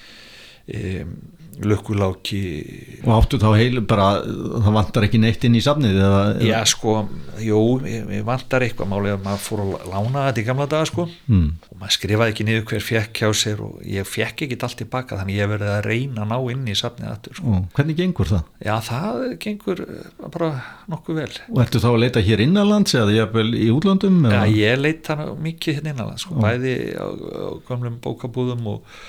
um, 0.75 1.17
lökkuláki 1.59 2.41
og 3.03 3.11
áttu 3.17 3.39
þá 3.39 3.49
heil 3.57 3.81
bara 3.87 4.21
það 4.23 4.75
vantar 4.75 5.05
ekki 5.07 5.19
neitt 5.21 5.43
inn 5.47 5.57
í 5.59 5.63
safnið 5.63 5.97
eða, 5.99 6.21
eða? 6.37 6.47
já 6.47 6.59
sko, 6.71 6.93
jú, 7.43 7.59
ég 7.83 8.23
vantar 8.27 8.63
eitthvað 8.63 8.91
málið 8.93 9.15
að 9.17 9.25
maður 9.25 9.43
fór 9.43 9.63
að 9.65 9.89
lána 9.91 10.23
þetta 10.29 10.41
í 10.41 10.45
gamla 10.47 10.67
daga 10.71 10.89
sko 10.89 11.05
mm. 11.09 11.49
og 11.67 11.81
maður 11.81 11.95
skrifaði 11.97 12.35
ekki 12.35 12.47
niður 12.47 12.65
hver 12.71 12.87
fekk 12.89 13.21
hjá 13.23 13.29
sér 13.41 13.63
og 13.65 13.83
ég 13.83 14.07
fekk 14.07 14.45
ekki 14.47 14.59
allt 14.69 14.79
tilbaka 14.83 15.19
þannig 15.19 15.41
ég 15.41 15.51
verði 15.51 15.71
að 15.73 15.83
reyna 15.89 16.23
að 16.23 16.31
ná 16.31 16.37
inn 16.55 16.65
í 16.71 16.79
safnið 16.79 17.11
aftur 17.11 17.39
sko. 17.41 17.61
hvernig 17.75 17.99
gengur 17.99 18.31
það? 18.31 18.49
já 18.69 18.73
það 18.87 19.23
gengur 19.45 19.85
bara 20.29 20.51
nokkuð 20.91 21.23
vel 21.23 21.31
og 21.49 21.63
ertu 21.65 21.83
þá 21.83 21.89
að 21.91 22.01
leita 22.05 22.27
hér 22.29 22.45
innanlands 22.47 22.95
eða 22.95 23.17
jafnvel 23.19 23.49
í 23.51 23.71
útlandum? 23.75 24.21
já 24.31 24.43
ég 24.55 24.79
leita 24.79 25.19
mikið 25.35 25.79
hérna 25.79 25.95
innanlands 25.95 26.27
sko, 26.27 26.39
bæði 26.39 26.77
á, 26.95 27.07
á 27.07 27.49
gamlum 27.67 27.99
bókabúðum 28.03 28.77
og 28.77 28.99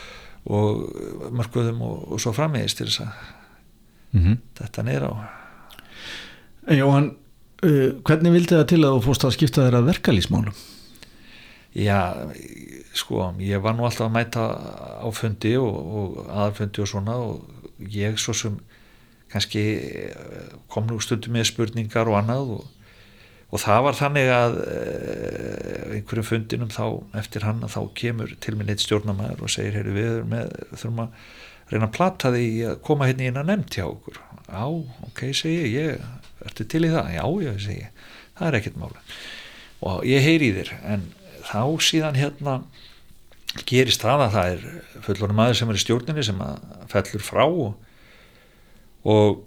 og 0.45 1.31
markvöðum 1.37 1.83
og, 1.85 2.13
og 2.13 2.23
svo 2.23 2.33
frammeðist 2.37 2.81
til 2.81 2.89
þess 2.89 3.01
að 3.05 3.13
mm 4.13 4.21
-hmm. 4.25 4.37
þetta 4.59 4.83
neyra 4.83 5.09
á 5.13 5.15
En 6.69 6.79
Jóhann 6.79 7.17
uh, 7.65 8.01
hvernig 8.05 8.33
vildi 8.33 8.55
það 8.55 8.67
til 8.67 8.85
að 8.85 8.95
þú 8.95 9.03
fórst 9.05 9.25
að 9.25 9.37
skipta 9.37 9.65
þeirra 9.65 9.87
verkalýsmálum? 9.87 10.55
Já, 11.75 12.31
sko 12.95 13.35
ég 13.39 13.63
var 13.63 13.75
nú 13.75 13.85
alltaf 13.85 14.09
að 14.09 14.13
mæta 14.13 14.43
á 15.07 15.09
fundi 15.13 15.57
og, 15.57 15.75
og 15.97 16.27
aðfundi 16.29 16.83
og 16.83 16.89
svona 16.89 17.15
og 17.15 17.45
ég 17.79 18.19
svo 18.19 18.35
sem 18.35 18.59
kannski 19.31 19.63
kom 20.69 20.87
nú 20.87 20.99
stundum 21.01 21.33
með 21.33 21.45
spurningar 21.53 22.11
og 22.11 22.19
annað 22.19 22.51
og 22.59 22.65
og 23.51 23.63
það 23.65 23.85
var 23.87 23.99
þannig 23.99 24.33
að 24.35 24.57
uh, 24.63 25.95
einhverjum 25.97 26.29
fundinum 26.29 26.73
þá 26.73 26.85
eftir 27.19 27.47
hann 27.47 27.65
að 27.67 27.75
þá 27.75 27.81
kemur 27.99 28.35
til 28.43 28.57
minn 28.59 28.71
eitt 28.71 28.85
stjórnamæður 28.85 29.45
og 29.47 29.53
segir 29.53 29.79
heyru 29.81 29.95
við 29.97 30.21
með, 30.31 30.55
þurfum 30.77 31.05
að 31.07 31.27
reyna 31.71 31.87
að 31.87 31.97
platta 31.99 32.33
því 32.35 32.47
að 32.71 32.81
koma 32.87 33.11
hérna 33.11 33.27
inn 33.27 33.41
að 33.41 33.51
nefnt 33.51 33.77
hjá 33.79 33.85
okkur. 33.87 34.23
Já, 34.51 34.65
ok, 35.07 35.21
segi 35.39 35.75
ég, 35.75 36.09
ertu 36.47 36.67
til 36.67 36.85
í 36.87 36.95
það? 36.95 37.13
Já, 37.15 37.25
já, 37.47 37.53
segi 37.67 37.85
ég, 37.85 38.09
það 38.39 38.49
er 38.49 38.59
ekkert 38.61 38.81
mála 38.81 39.05
og 39.81 40.05
ég 40.05 40.25
heyri 40.25 40.51
þér 40.57 40.73
en 40.93 41.05
þá 41.49 41.63
síðan 41.85 42.19
hérna 42.21 42.57
gerist 43.67 44.05
það 44.05 44.27
að 44.27 44.35
það 44.35 44.51
er 44.55 44.67
fullorinn 45.07 45.39
maður 45.39 45.61
sem 45.61 45.71
er 45.73 45.79
í 45.79 45.85
stjórninni 45.85 46.25
sem 46.27 46.43
að 46.45 46.67
fellur 46.93 47.25
frá 47.25 47.45
og, 47.47 47.71
og 49.09 49.41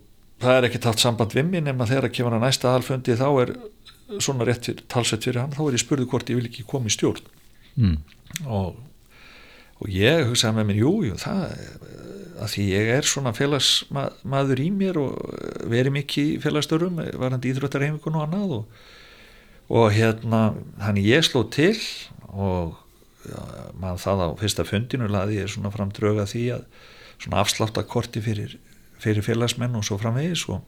það 0.43 0.57
er 0.57 0.67
ekkert 0.67 0.89
haft 0.89 1.03
samband 1.03 1.35
við 1.35 1.51
mig 1.51 1.63
nema 1.63 1.87
þegar 1.87 2.09
að 2.09 2.15
kemur 2.17 2.37
að 2.37 2.45
næsta 2.47 2.71
aðalfundi 2.71 3.17
þá 3.19 3.27
er 3.45 3.53
svona 4.21 4.47
rétt 4.47 4.69
fyrir, 4.69 4.85
talsett 4.91 5.25
fyrir 5.25 5.41
hann 5.41 5.53
þá 5.55 5.63
er 5.65 5.77
ég 5.77 5.83
spurðu 5.83 6.09
hvort 6.11 6.29
ég 6.31 6.39
vil 6.39 6.49
ekki 6.49 6.65
koma 6.69 6.91
í 6.91 6.93
stjórn 6.93 7.23
mm. 7.79 7.97
og, 8.45 8.77
og 9.79 9.93
ég 9.93 10.27
hugsaði 10.29 10.59
með 10.59 10.69
mér, 10.69 10.81
jú, 10.83 10.93
jú 11.09 11.19
það 11.21 11.57
að 12.43 12.53
því 12.55 12.65
ég 12.71 12.91
er 12.97 13.07
svona 13.07 13.33
félagsmaður 13.35 14.61
í 14.63 14.69
mér 14.73 14.99
og 15.01 15.35
verið 15.71 15.97
mikið 15.99 16.31
í 16.33 16.39
félagstörum 16.43 16.99
varandi 17.21 17.51
íþróttarheimikun 17.53 18.17
og 18.17 18.25
annað 18.25 18.55
og, 18.57 18.79
og 19.73 19.91
hérna 19.95 20.41
hann 20.83 20.99
ég 21.01 21.25
sló 21.27 21.45
til 21.53 21.75
og 22.33 22.75
ja, 23.29 23.43
maður 23.79 24.03
það 24.07 24.25
á 24.25 24.29
fyrsta 24.41 24.67
fundinu 24.67 25.09
laði 25.11 25.39
ég 25.41 25.51
svona 25.53 25.71
fram 25.73 25.93
drauga 25.93 26.27
því 26.29 26.43
að 26.57 26.67
svona 27.23 27.41
afsláttarkorti 27.43 28.23
fyrir, 28.23 28.57
fyrir 28.99 29.25
félagsmenn 29.25 29.77
og 29.79 29.85
svo 29.87 29.99
framvegis 30.01 30.47
og 30.51 30.63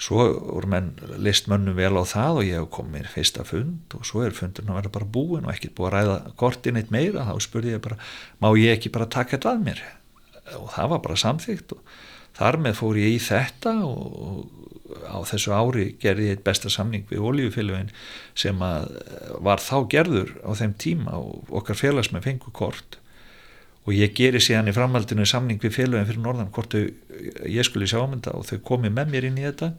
svo 0.00 0.26
voru 0.32 0.70
menn 0.72 0.92
list 1.20 1.48
mönnum 1.50 1.76
vel 1.76 1.92
á 2.00 2.04
það 2.08 2.40
og 2.40 2.46
ég 2.48 2.60
hef 2.60 2.68
komið 2.72 3.08
fyrsta 3.14 3.44
fund 3.44 3.96
og 3.98 4.06
svo 4.08 4.24
er 4.24 4.36
fundurinn 4.36 4.72
að 4.72 4.80
vera 4.80 4.94
bara 4.94 5.10
búin 5.16 5.44
og 5.44 5.52
ekkert 5.52 5.74
búið 5.76 5.90
að 5.90 5.96
ræða 5.96 6.36
kortin 6.40 6.80
eitt 6.80 6.94
meira. 6.94 7.26
Þá 7.28 7.44
spurði 7.44 7.74
ég 7.74 7.82
bara, 7.84 7.98
má 8.40 8.48
ég 8.56 8.78
ekki 8.78 8.92
bara 8.94 9.10
taka 9.12 9.36
þetta 9.36 9.52
að 9.52 9.66
mér? 9.66 9.82
Og 10.56 10.70
það 10.72 10.94
var 10.94 11.04
bara 11.04 11.20
samþygt 11.20 11.76
og 11.76 11.98
þar 12.38 12.60
með 12.64 12.78
fór 12.80 13.00
ég 13.00 13.18
í 13.18 13.20
þetta 13.22 13.74
og 13.84 14.48
á 15.06 15.18
þessu 15.28 15.52
ári 15.54 15.86
gerði 16.02 16.30
ég 16.30 16.38
eitt 16.38 16.46
besta 16.46 16.72
samning 16.72 17.04
við 17.10 17.22
Ólíufélagin 17.22 17.92
sem 18.38 18.56
var 18.58 19.62
þá 19.62 19.76
gerður 19.92 20.32
á 20.42 20.50
þeim 20.58 20.74
tíma 20.80 21.18
og 21.20 21.52
okkar 21.60 21.78
félagsmenn 21.78 22.24
fengur 22.24 22.54
kort 22.56 22.99
og 23.86 23.96
ég 23.96 24.12
geri 24.16 24.40
síðan 24.42 24.68
í 24.70 24.76
framhaldinu 24.76 25.24
samning 25.28 25.60
við 25.62 25.78
félagin 25.78 26.08
fyrir 26.08 26.22
norðan 26.24 26.52
hvort 26.54 26.76
ég 26.76 27.66
skulle 27.66 27.88
sjá 27.88 28.02
um 28.02 28.16
þetta 28.16 28.36
og 28.36 28.46
þau 28.48 28.58
komi 28.72 28.92
með 28.92 29.14
mér 29.14 29.28
inn 29.30 29.40
í 29.40 29.46
þetta 29.46 29.72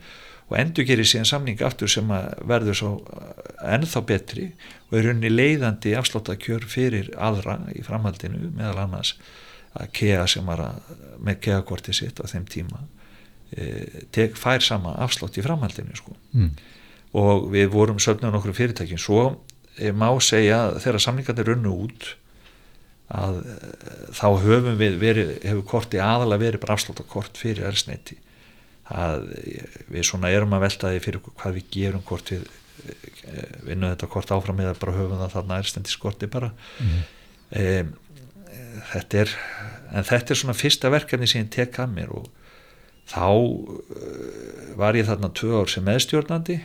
og 0.51 0.57
endur 0.59 0.87
geri 0.87 1.05
síðan 1.07 1.29
samning 1.29 1.61
aftur 1.63 1.91
sem 1.91 2.09
verður 2.49 2.77
svo 2.77 2.91
ennþá 3.63 4.01
betri 4.09 4.49
og 4.89 4.97
er 4.99 5.11
unni 5.13 5.31
leiðandi 5.31 5.93
afsláttakjör 5.99 6.65
fyrir 6.67 7.11
aðra 7.15 7.59
í 7.75 7.85
framhaldinu 7.85 8.51
meðal 8.57 8.87
annars 8.87 9.13
að 9.79 9.93
KEA 9.95 10.25
sem 10.27 10.49
var 10.49 10.65
að, 10.65 10.97
með 11.23 11.39
KEA-korti 11.45 11.95
sitt 11.95 12.19
á 12.19 12.27
þeim 12.27 12.47
tíma 12.51 12.81
e, 13.55 14.03
tek, 14.11 14.35
fær 14.39 14.63
sama 14.65 14.97
afslátt 14.99 15.39
í 15.39 15.45
framhaldinu 15.45 15.95
sko. 15.95 16.17
mm. 16.35 16.49
og 17.21 17.47
við 17.53 17.71
vorum 17.71 18.01
söfnum 18.03 18.35
okkur 18.41 18.57
fyrirtækin 18.57 18.99
svo 18.99 19.23
e, 19.77 19.93
má 19.95 20.09
segja 20.19 20.73
þegar 20.81 21.05
samlingarnir 21.05 21.53
runnu 21.53 21.77
út 21.85 22.09
að 23.11 23.39
e, 23.43 23.55
þá 24.15 24.27
höfum 24.45 24.77
við 24.79 24.97
verið, 25.01 25.31
hefur 25.43 25.63
korti 25.73 26.01
aðalega 26.01 26.45
verið 26.45 26.63
bara 26.63 26.77
afsláttakort 26.77 27.39
fyrir 27.39 27.67
ersneiti 27.69 28.17
að 28.91 29.29
við 29.91 30.07
svona 30.07 30.31
erum 30.33 30.55
að 30.55 30.65
velta 30.65 30.91
því 30.91 31.01
fyrir 31.05 31.23
hvað 31.29 31.57
við 31.57 31.69
gerum 31.75 32.05
hvort 32.07 32.33
við 32.33 32.45
e, 32.45 33.47
vinnum 33.67 33.91
þetta 33.93 34.11
kort 34.11 34.33
áfram 34.35 34.61
eða 34.63 34.77
bara 34.81 34.97
höfum 34.97 35.21
það 35.21 35.35
þarna 35.37 35.59
erstendiskorti 35.63 36.31
bara 36.31 36.51
mm. 36.81 37.01
e, 37.55 37.65
þetta 38.91 39.23
er 39.25 39.35
en 39.91 40.07
þetta 40.07 40.33
er 40.33 40.41
svona 40.41 40.57
fyrsta 40.57 40.91
verkefni 40.91 41.27
sem 41.27 41.43
ég 41.43 41.51
tek 41.53 41.79
að 41.83 41.95
mér 41.97 42.13
og 42.15 42.29
þá 43.11 43.27
var 44.79 44.95
ég 44.95 45.07
þarna 45.07 45.31
tvö 45.35 45.59
ár 45.59 45.71
sem 45.71 45.83
meðstjórnandi 45.83 46.61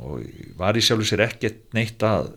og 0.00 0.22
var 0.56 0.78
ég 0.78 0.86
sjálfur 0.86 1.08
sér 1.08 1.26
ekkert 1.26 1.60
neitt 1.76 2.00
að 2.06 2.32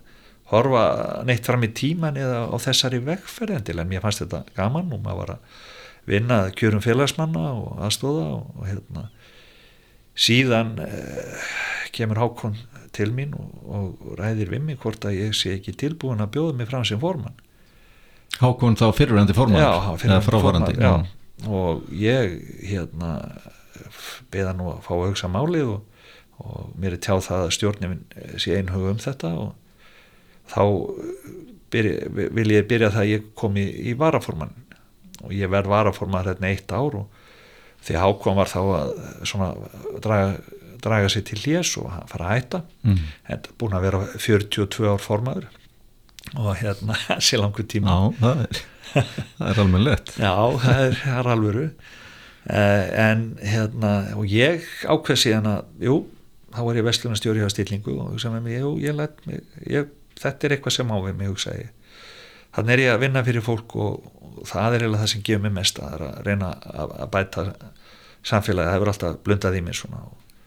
horfa 0.51 1.23
neitt 1.27 1.45
fram 1.47 1.63
í 1.63 1.71
tíman 1.75 2.17
eða 2.19 2.45
á 2.51 2.56
þessari 2.62 2.99
vegferð 3.06 3.71
en 3.73 3.88
mér 3.89 4.03
fannst 4.03 4.23
þetta 4.25 4.43
gaman 4.58 4.91
og 4.91 5.03
maður 5.03 5.19
var 5.21 5.36
að 5.38 5.62
vinna 6.10 6.39
kjörum 6.51 6.84
félagsmanna 6.84 7.45
og 7.56 7.79
aðstóða 7.86 8.25
og, 8.36 8.49
og 8.60 8.67
hérna 8.67 9.06
síðan 10.19 10.75
eh, 10.84 11.47
kemur 11.95 12.19
Hákon 12.21 12.58
til 12.93 13.10
mín 13.15 13.34
og, 13.38 13.53
og 13.63 14.19
ræðir 14.19 14.51
við 14.53 14.67
mig 14.67 14.82
hvort 14.84 15.08
að 15.08 15.17
ég 15.21 15.38
sé 15.38 15.56
ekki 15.56 15.73
tilbúin 15.79 16.21
að 16.21 16.36
bjóða 16.36 16.58
mig 16.60 16.69
fram 16.69 16.86
sem 16.86 17.01
formann. 17.01 17.39
Hákon 18.41 18.77
þá 18.77 18.88
fyrirvændi 18.97 19.36
formann 19.38 19.63
já, 19.63 19.71
fyrirvændi 20.01 20.77
formann 20.77 21.10
og 21.49 21.88
ég 21.97 22.38
hérna 22.69 23.15
beða 24.32 24.53
nú 24.58 24.69
að 24.73 24.86
fá 24.86 24.93
að 24.95 25.08
hugsa 25.08 25.32
málið 25.32 25.73
og, 25.73 26.06
og 26.43 26.69
mér 26.79 26.97
er 26.97 27.03
tjáð 27.03 27.25
það 27.29 27.45
að 27.47 27.53
stjórnum 27.58 27.97
sé 28.41 28.58
einhug 28.60 28.91
um 28.91 29.01
þetta 29.01 29.34
og 29.41 29.51
þá 30.51 30.63
byrja, 31.73 32.10
vil 32.39 32.49
ég 32.53 32.67
byrja 32.69 32.91
það 32.93 33.03
að 33.03 33.12
ég 33.13 33.29
kom 33.39 33.58
í, 33.58 33.67
í 33.89 33.95
varaformann. 33.99 34.53
Og 35.23 35.32
ég 35.36 35.51
verð 35.51 35.71
varaformann 35.71 36.27
hérna 36.27 36.51
eitt 36.51 36.73
ár 36.73 36.99
og 37.03 37.21
því 37.84 37.99
Hákon 37.99 38.38
var 38.39 38.51
þá 38.51 38.60
að 38.63 38.93
svona 39.27 39.53
draga 40.03 40.36
draga 40.84 41.10
sér 41.12 41.23
til 41.27 41.39
hljés 41.39 41.73
og 41.79 41.91
fara 42.12 42.29
að 42.29 42.38
hætta. 42.38 42.62
Mm. 42.84 43.03
en 43.32 43.45
búin 43.60 43.75
að 43.77 43.86
vera 43.88 44.01
42 44.19 44.89
ár 44.91 45.01
formaður. 45.01 45.49
Og 46.36 46.56
hérna 46.60 46.97
sé 47.25 47.39
langur 47.39 47.67
tíma. 47.67 47.93
Já, 47.93 48.19
það 48.19 48.41
er, 48.45 48.63
það 49.38 49.51
er 49.51 49.62
alveg 49.63 49.86
lett. 49.88 50.15
Já, 50.17 50.34
það 50.65 50.82
er, 50.86 50.97
það 51.03 51.19
er 51.21 51.32
alvöru. 51.36 51.67
Eh, 52.43 52.86
en 52.99 53.23
hérna 53.39 53.93
og 54.19 54.27
ég 54.27 54.67
ákveð 54.84 55.19
síðan 55.21 55.47
að 55.47 55.86
jú, 55.88 55.97
þá 56.51 56.62
var 56.67 56.79
ég 56.79 56.88
vestlunarstjóri 56.89 57.45
á 57.47 57.49
stillingu 57.53 57.93
og 57.95 58.10
hugsaði 58.12 58.36
með 58.36 58.47
mig, 58.49 58.58
jú, 58.60 58.71
ég 58.84 58.97
lætt 58.97 59.21
mig 59.29 59.45
ég, 59.71 59.93
þetta 60.23 60.47
er 60.47 60.55
eitthvað 60.57 60.77
sem 60.77 60.93
áveg 60.93 61.17
mig 61.19 61.31
hugsaði 61.31 61.69
þannig 62.53 62.75
er 62.75 62.83
ég 62.83 62.93
að 62.93 63.03
vinna 63.05 63.25
fyrir 63.25 63.45
fólk 63.45 63.77
og, 63.81 64.12
og 64.33 64.43
það 64.49 64.77
er 64.77 64.86
eiginlega 64.86 65.03
það 65.03 65.13
sem 65.13 65.25
gefur 65.29 65.45
mig 65.45 65.55
mest 65.57 65.81
að 65.83 66.05
reyna 66.27 66.53
að, 66.69 66.93
að 67.05 67.12
bæta 67.15 67.47
samfélagi, 68.23 68.69
það 68.69 68.77
hefur 68.77 68.93
alltaf 68.93 69.17
blundað 69.25 69.59
í 69.59 69.63
mig 69.65 69.77
svona 69.79 70.03
og, 70.05 70.38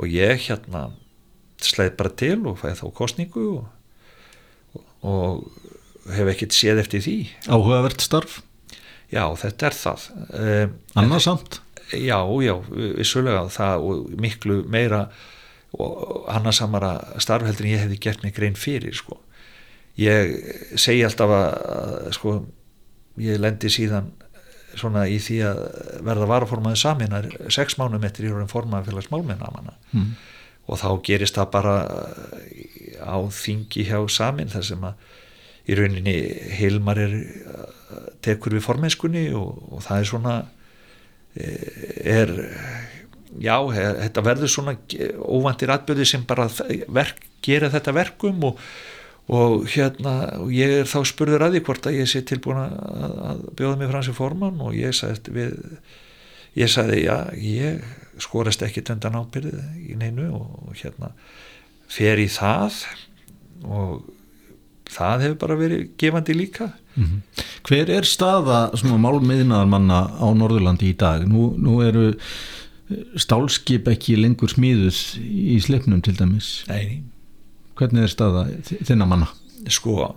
og 0.00 0.10
ég 0.12 0.48
hérna 0.48 0.88
sleið 1.64 1.94
bara 1.96 2.12
til 2.20 2.36
og 2.50 2.58
fæði 2.60 2.80
þá 2.82 2.86
kostningu 2.98 3.46
og 3.54 3.64
og 5.04 5.44
hef 6.14 6.30
ekkert 6.32 6.56
séð 6.56 6.82
eftir 6.84 7.04
því 7.04 7.16
Áhugavert 7.48 8.04
starf? 8.04 8.40
Já, 9.12 9.24
þetta 9.38 9.68
er 9.68 9.76
það 9.78 10.08
um, 10.40 10.74
Annarsamt? 11.00 11.60
Já, 11.92 12.18
já, 12.42 12.54
vissulega 12.96 13.44
það 13.52 13.84
og 13.86 14.14
miklu 14.20 14.62
meira 14.72 15.04
og 15.78 16.26
annarsamara 16.30 17.20
starfheldur 17.22 17.66
en 17.66 17.74
ég 17.74 17.84
hefði 17.84 18.00
gert 18.02 18.22
mig 18.22 18.34
grein 18.36 18.58
fyrir 18.58 18.94
sko. 18.94 19.18
ég 19.98 20.34
segi 20.80 21.04
alltaf 21.06 21.30
að 21.30 22.12
sko, 22.16 22.36
ég 23.22 23.38
lendi 23.38 23.70
síðan 23.70 24.12
svona 24.74 25.04
í 25.06 25.20
því 25.22 25.40
að 25.46 25.60
verða 26.06 26.30
varaformaði 26.30 26.80
saminar 26.80 27.28
sex 27.52 27.78
mánum 27.78 28.02
eftir 28.06 28.32
voru 28.32 28.42
en 28.42 28.50
formaði 28.50 28.90
félags 28.90 29.10
málmenna 29.12 29.76
mm. 29.92 30.08
og 30.66 30.80
þá 30.80 30.88
gerist 31.06 31.38
það 31.38 31.52
bara 31.54 31.76
á 32.98 33.16
þingi 33.30 33.86
hjá 33.86 34.00
samin 34.10 34.50
þar 34.50 34.66
sem 34.66 34.88
að 34.88 35.12
í 35.64 35.78
rauninni 35.78 36.16
Hilmar 36.58 37.00
er 37.00 37.14
tekur 38.24 38.56
við 38.56 38.66
formenskunni 38.66 39.28
og, 39.36 39.62
og 39.72 39.84
það 39.84 40.00
er 40.00 40.10
svona 40.10 40.34
e, 41.38 41.46
er 42.18 42.34
já, 43.42 43.56
þetta 43.74 44.24
verður 44.24 44.52
svona 44.52 44.74
óvandir 45.18 45.72
atbyrði 45.74 46.06
sem 46.08 46.26
bara 46.28 46.48
verk, 46.88 47.24
gera 47.44 47.70
þetta 47.72 47.94
verkum 47.96 48.46
og, 48.50 48.62
og 49.32 49.66
hérna 49.74 50.14
og 50.42 50.52
ég 50.54 50.80
er 50.82 50.90
þá 50.90 50.98
spurður 51.08 51.46
að 51.46 51.56
því 51.56 51.64
hvort 51.68 51.90
að 51.90 51.98
ég 52.00 52.10
sé 52.10 52.24
tilbúin 52.26 52.62
að, 52.62 52.78
að 53.30 53.44
bjóða 53.58 53.80
mig 53.80 53.92
frá 53.92 54.00
þessi 54.00 54.16
forman 54.16 54.64
og 54.64 54.76
ég 54.78 54.96
sagði 54.96 55.36
við 55.38 55.54
ég 56.54 56.70
sagði 56.70 57.04
já, 57.04 57.16
ég 57.34 57.84
skorast 58.22 58.62
ekki 58.62 58.84
töndan 58.86 59.18
ábyrðið 59.18 59.88
í 59.90 59.96
neinu 59.98 60.28
og 60.38 60.74
hérna 60.78 61.10
fer 61.90 62.20
í 62.22 62.28
það 62.30 62.84
og 63.64 64.04
það 64.94 65.24
hefur 65.24 65.40
bara 65.40 65.58
verið 65.58 65.86
gefandi 65.98 66.36
líka 66.36 66.70
mm 66.94 67.04
-hmm. 67.04 67.20
Hver 67.64 67.90
er 67.90 68.04
staða 68.04 68.70
málmiðnaðar 68.84 69.66
manna 69.66 70.00
á 70.20 70.28
Norðurlandi 70.36 70.90
í 70.92 70.96
dag? 70.96 71.24
Nú, 71.26 71.54
nú 71.56 71.80
eru 71.80 72.14
stálskip 73.20 73.88
ekki 73.88 74.18
lengur 74.18 74.52
smíðus 74.52 75.16
í 75.20 75.56
sleipnum 75.64 76.02
til 76.04 76.16
dæmis? 76.18 76.58
Nei. 76.68 77.02
Hvernig 77.78 78.06
er 78.06 78.12
staða 78.12 78.44
þinna 78.84 79.06
manna? 79.08 79.30
Sko, 79.72 80.12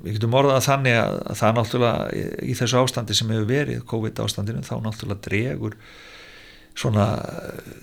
við 0.00 0.16
getum 0.16 0.36
orðað 0.38 0.62
þannig 0.68 0.96
að 1.00 1.18
það 1.40 1.58
náttúrulega 1.58 2.22
í 2.46 2.54
þessu 2.56 2.78
ástandi 2.80 3.16
sem 3.18 3.32
hefur 3.34 3.50
verið, 3.50 3.82
COVID 3.90 4.22
ástandinu 4.24 4.62
þá 4.64 4.76
náttúrulega 4.84 5.26
dregur 5.26 5.76
svona 6.78 7.06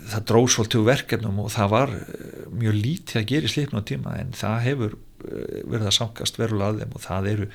það 0.08 0.26
dróð 0.32 0.48
svolítið 0.54 0.88
verkefnum 0.88 1.43
og 1.43 1.52
það 1.54 1.72
var 1.74 1.93
eh, 1.98 2.48
mjög 2.56 2.78
lítið 2.80 3.20
að 3.20 3.30
gera 3.34 3.50
í 3.50 3.54
slipnum 3.54 3.86
tíma 3.86 4.15
en 4.22 4.34
það 4.38 4.58
hefur 4.65 4.96
eh, 4.96 5.62
verið 5.67 5.89
að 5.89 5.98
samkast 6.00 6.39
verulega 6.39 6.72
að 6.72 6.82
þeim 6.82 6.96
og 6.96 7.04
það 7.04 7.32
eru 7.34 7.50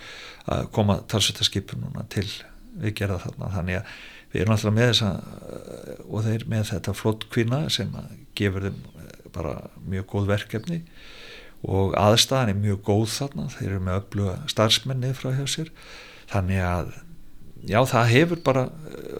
að 0.52 0.66
koma 0.76 0.98
talsvöldaskipum 1.10 1.86
núna 1.86 2.04
til 2.12 2.28
við 2.82 2.94
gera 3.00 3.18
þarna. 3.20 3.50
Þannig 3.56 3.80
að 3.80 3.96
við 4.32 4.42
erum 4.42 4.54
alltaf 4.56 4.74
með 4.74 4.90
þessa 4.92 5.10
eh, 5.52 6.02
og 6.08 6.26
þeir 6.26 6.48
með 6.50 6.66
þetta 6.72 6.96
flott 6.96 7.28
kvinna 7.32 7.62
sem 7.72 7.94
gefur 8.38 8.68
þeim 8.68 8.80
bara 9.32 9.54
mjög 9.88 10.08
góð 10.12 10.28
verkefni. 10.32 10.82
Og 11.62 11.94
aðstæðan 11.98 12.52
er 12.52 12.58
mjög 12.58 12.82
góð 12.88 13.06
þarna. 13.14 13.48
Þeir 13.54 13.68
eru 13.68 13.80
með 13.86 13.98
öllu 14.00 14.36
starfsmennið 14.50 15.14
frá 15.18 15.30
hjá 15.36 15.44
sér. 15.50 15.72
Þannig 16.32 16.62
að 16.66 16.94
já 17.70 17.78
það 17.86 18.12
hefur 18.16 18.42
bara 18.44 18.64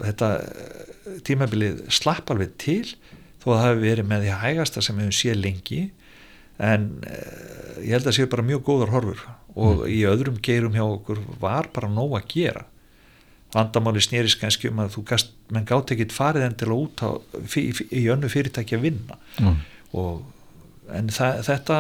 þetta 0.03 0.31
tímabilið 1.27 1.85
slapp 1.95 2.33
alveg 2.33 2.57
til 2.59 2.95
þó 3.43 3.53
að 3.53 3.59
það 3.61 3.69
hefur 3.69 3.85
verið 3.85 4.09
með 4.11 4.25
því 4.25 4.41
hægasta 4.43 4.83
sem 4.83 4.99
við 4.99 5.09
höfum 5.09 5.19
séð 5.21 5.41
lengi. 5.45 5.83
En 6.63 6.91
ég 7.83 7.95
held 7.95 8.03
að 8.03 8.11
það 8.11 8.19
séu 8.19 8.33
bara 8.35 8.49
mjög 8.51 8.67
góðar 8.67 8.95
horfur. 8.97 9.25
Og 9.53 9.83
mm. 9.83 9.89
í 9.93 10.03
öðrum 10.09 10.43
geirum 10.43 10.77
hjá 10.77 10.85
okkur 10.87 11.23
var 11.43 11.71
bara 11.75 11.91
nóg 11.93 12.17
að 12.19 12.29
gera 12.33 12.67
vandamáli 13.53 14.01
snýris 14.01 14.39
kannski 14.41 14.71
um 14.73 14.81
að 14.83 14.95
þú 14.97 15.07
gast, 15.13 15.33
menn 15.53 15.69
gátt 15.69 15.93
ekkit 15.93 16.15
farið 16.17 16.47
endilega 16.49 16.87
út 16.87 17.03
á, 17.05 17.11
í 17.93 18.05
önnu 18.13 18.31
fyrirtæki 18.33 18.79
að 18.79 18.87
vinna. 18.89 19.19
Mm. 19.41 19.59
og 19.93 20.23
en 20.91 21.09
það, 21.13 21.39
þetta 21.47 21.77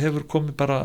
hefur 0.00 0.24
komið 0.30 0.54
bara 0.58 0.78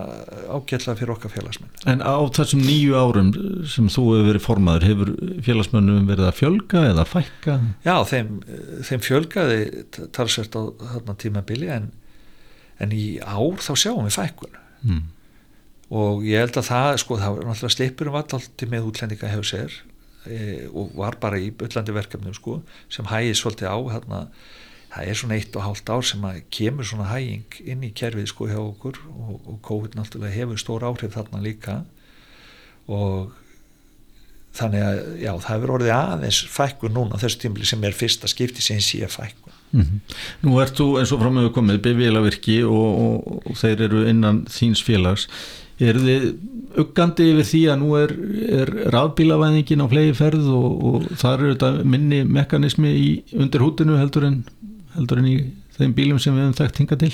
ágætla 0.52 0.96
fyrir 1.00 1.14
okkar 1.16 1.32
félagsmenn. 1.34 1.72
En 1.90 2.04
á 2.04 2.18
þessum 2.36 2.62
nýju 2.66 2.98
árum 2.98 3.32
sem 3.70 3.90
þú 3.92 4.06
hefur 4.12 4.30
verið 4.30 4.46
formaður, 4.46 4.88
hefur 4.92 5.12
félagsmennum 5.46 6.08
verið 6.10 6.30
að 6.30 6.40
fjölga 6.42 6.84
eða 6.92 7.08
fækka? 7.08 7.58
Já, 7.88 7.96
þeim, 8.12 8.32
þeim 8.90 9.06
fjölgaði 9.08 9.60
talsvert 10.16 10.58
á 10.60 10.62
þarna 10.94 11.18
tímabili 11.24 11.72
en, 11.74 11.92
en 12.84 12.96
í 12.96 13.06
ár 13.24 13.62
þá 13.64 13.72
sjáum 13.74 14.08
við 14.08 14.18
fækkun. 14.20 14.58
Mm. 14.84 15.06
Og 15.98 16.26
ég 16.28 16.44
held 16.44 16.60
að 16.60 16.68
það 16.68 16.90
sko 17.04 17.22
það 17.22 17.38
var 17.38 17.48
náttúrulega 17.48 17.78
sleipurum 17.78 18.18
vallhaldi 18.18 18.72
með 18.74 18.90
útlendinga 18.92 19.32
hefur 19.32 19.54
sér 19.56 19.78
e, 20.30 20.68
og 20.68 20.94
var 20.98 21.18
bara 21.22 21.40
í 21.42 21.50
öllandi 21.52 21.96
verkefnum 21.96 22.36
sko 22.36 22.62
sem 22.94 23.08
hægir 23.10 23.38
svolítið 23.40 23.72
á 23.72 23.78
hérna, 23.96 24.22
það 24.94 25.10
er 25.10 25.20
svona 25.22 25.38
eitt 25.38 25.58
og 25.58 25.66
hálft 25.66 25.90
ár 25.92 26.06
sem 26.06 26.24
að 26.28 26.44
kemur 26.54 26.88
svona 26.88 27.10
hæging 27.12 27.60
inn 27.66 27.84
í 27.84 27.92
kerfið 27.96 28.30
sko 28.32 28.48
hjá 28.52 28.60
okkur 28.62 29.02
og, 29.12 29.36
og 29.44 29.60
COVID 29.68 29.98
náttúrulega 29.98 30.36
hefur 30.36 30.62
stór 30.62 30.88
áhrif 30.88 31.18
þarna 31.18 31.44
líka. 31.44 31.82
Og 32.88 33.36
þannig 34.58 34.86
að 34.86 35.02
já 35.22 35.32
það 35.34 35.52
hefur 35.52 35.74
orðið 35.76 35.94
aðeins 35.98 36.40
fækkun 36.54 36.96
núna 36.98 37.20
þessu 37.22 37.44
tímli 37.44 37.68
sem 37.68 37.84
er 37.86 37.96
fyrsta 37.98 38.30
skipti 38.32 38.64
sem 38.64 38.82
sé 38.82 39.08
fækkun. 39.12 39.54
Mm 39.72 39.82
-hmm. 39.82 40.00
Nú 40.42 40.60
ert 40.62 40.80
þú 40.80 41.00
eins 41.00 41.12
og 41.12 41.22
framöfu 41.22 41.54
komið 41.54 41.82
bevilavirki 41.82 42.64
og, 42.64 42.90
og, 43.04 43.42
og 43.46 43.56
þeir 43.58 43.82
eru 43.82 44.08
innan 44.08 44.46
þíns 44.46 44.84
félags 44.84 45.28
eru 45.86 46.04
þið 46.04 46.28
uggandi 46.82 47.28
yfir 47.32 47.48
því 47.52 47.62
að 47.72 47.80
nú 47.82 47.90
er, 48.00 48.14
er 48.60 48.72
rafbílavæðingin 48.94 49.84
á 49.86 49.88
flegi 49.92 50.16
ferð 50.18 50.50
og, 50.54 50.68
og 50.90 51.08
það 51.14 51.34
eru 51.38 51.54
þetta 51.54 51.88
minni 51.94 52.22
mekanismi 52.26 52.94
í, 52.98 53.10
undir 53.38 53.66
hútinu 53.66 53.98
heldur 54.00 54.28
en, 54.30 54.42
heldur 54.96 55.22
en 55.22 55.30
í 55.30 55.38
þeim 55.78 55.94
bílum 55.98 56.22
sem 56.22 56.36
við 56.36 56.48
hefum 56.48 56.58
þekkt 56.62 56.82
hinga 56.84 57.00
til? 57.04 57.14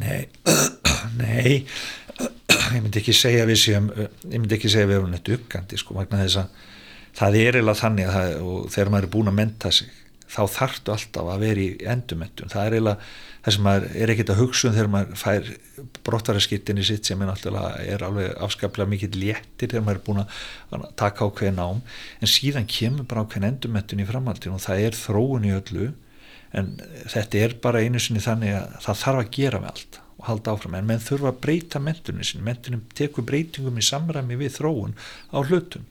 Nei 0.00 0.20
Nei. 1.20 1.64
Ég 2.70 2.82
myndi 2.82 3.00
ekki 3.00 3.14
segja 3.16 3.46
við 3.48 3.58
séum 3.60 3.88
ég 3.96 4.36
myndi 4.36 4.56
ekki 4.56 4.70
segja 4.70 4.88
við 4.88 5.00
erum 5.00 5.14
neitt 5.14 5.30
uggandi 5.34 5.78
sko 5.80 5.96
magna 5.96 6.20
þess 6.22 6.42
að 6.42 6.68
það 7.20 7.38
er 7.40 7.58
eða 7.60 7.74
þannig 7.78 8.08
að 8.08 8.16
það, 8.16 8.34
og 8.46 8.68
þegar 8.70 8.92
maður 8.94 9.08
er 9.08 9.12
búin 9.14 9.30
að 9.32 9.38
menta 9.40 9.72
sig 9.74 9.99
þá 10.30 10.42
þartu 10.54 10.94
alltaf 10.94 11.28
að 11.32 11.42
vera 11.44 11.62
í 11.62 11.70
endumettun 11.90 12.52
það 12.52 12.66
er 12.66 12.76
eða 12.78 12.94
þess 13.40 13.58
að 13.58 13.64
maður 13.64 13.86
er 14.02 14.12
ekkit 14.12 14.32
að 14.32 14.40
hugsa 14.42 14.68
um 14.68 14.74
þegar 14.76 14.90
maður 14.92 15.20
fær 15.20 15.48
brottværaskittinni 16.06 16.84
sitt 16.86 17.08
sem 17.08 17.24
er 17.24 18.04
alveg 18.04 18.34
afskaplega 18.44 18.92
mikið 18.92 19.16
léttir 19.22 19.72
þegar 19.72 19.86
maður 19.86 20.00
er 20.00 20.04
búin 20.06 20.22
að 20.22 20.84
taka 21.00 21.26
á 21.26 21.28
hverja 21.28 21.54
nám. 21.56 21.80
En 22.20 22.30
síðan 22.30 22.68
kemur 22.70 23.08
bara 23.08 23.24
á 23.24 23.30
hvern 23.32 23.48
endumettun 23.48 24.04
í 24.04 24.08
framhaldin 24.08 24.56
og 24.56 24.62
það 24.64 24.84
er 24.84 24.98
þróun 25.00 25.48
í 25.48 25.54
öllu. 25.56 25.90
En 26.52 26.74
þetta 27.08 27.44
er 27.46 27.56
bara 27.62 27.80
einu 27.80 28.02
sinni 28.02 28.22
þannig 28.22 28.56
að 28.58 28.76
það 28.86 29.02
þarf 29.04 29.22
að 29.22 29.32
gera 29.38 29.62
með 29.62 29.72
allt 29.72 30.00
og 30.20 30.26
halda 30.28 30.54
áfram. 30.54 30.76
En 30.76 30.90
menn 30.90 31.04
þurfa 31.06 31.32
að 31.32 31.40
breyta 31.46 31.80
mentunum 31.82 32.44
mentunum 32.44 32.84
tekur 32.98 33.26
breytingum 33.26 33.80
í 33.80 33.86
samræmi 33.86 34.36
við 34.40 34.58
þróun 34.58 34.98
á 35.32 35.38
hlutum 35.40 35.88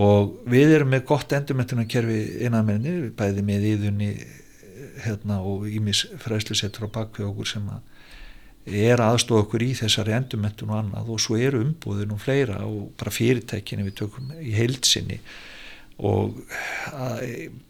og 0.00 0.36
við 0.48 0.76
erum 0.78 0.92
með 0.94 1.06
gott 1.10 1.32
endurmentunarkerfi 1.36 2.20
innan 2.46 2.68
menni, 2.68 3.10
bæði 3.16 3.44
með 3.44 3.68
íðunni 3.74 4.12
hérna, 5.02 5.40
og 5.44 5.66
ímis 5.68 6.06
fræslusettur 6.22 6.88
á 6.88 6.94
bakvið 6.94 7.28
okkur 7.28 7.50
sem 7.54 7.66
að 7.72 7.88
er 8.62 9.02
aðstofa 9.02 9.42
okkur 9.42 9.64
í 9.66 9.72
þessari 9.74 10.14
endurmentun 10.14 10.70
og 10.70 10.78
annað. 10.78 11.08
Og 11.10 11.22
svo 11.22 11.38
eru 11.40 11.64
umbúðin 11.64 12.14
og 12.14 12.20
fleira 12.22 12.60
og 12.66 12.92
bara 13.00 13.12
fyrirtækinni 13.14 13.88
við 13.88 13.96
tökum 14.04 14.30
í 14.38 14.54
heilsinni 14.54 15.18
og 16.02 16.38
að, 16.94 17.24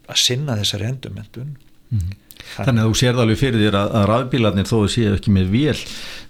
að 0.07 0.19
sinna 0.21 0.57
þessari 0.59 0.91
endurmentun 0.91 1.55
mm. 1.93 2.19
Þannig 2.43 2.83
að 2.83 2.89
þú 2.89 2.97
sér 2.99 3.19
alveg 3.21 3.39
fyrir 3.39 3.61
þér 3.61 3.75
að, 3.79 3.91
að 3.97 4.05
rafbílarnir 4.09 4.67
þó 4.67 4.75
að 4.81 4.89
séu 4.93 5.11
ekki 5.15 5.33
með 5.33 5.51
vél 5.53 5.81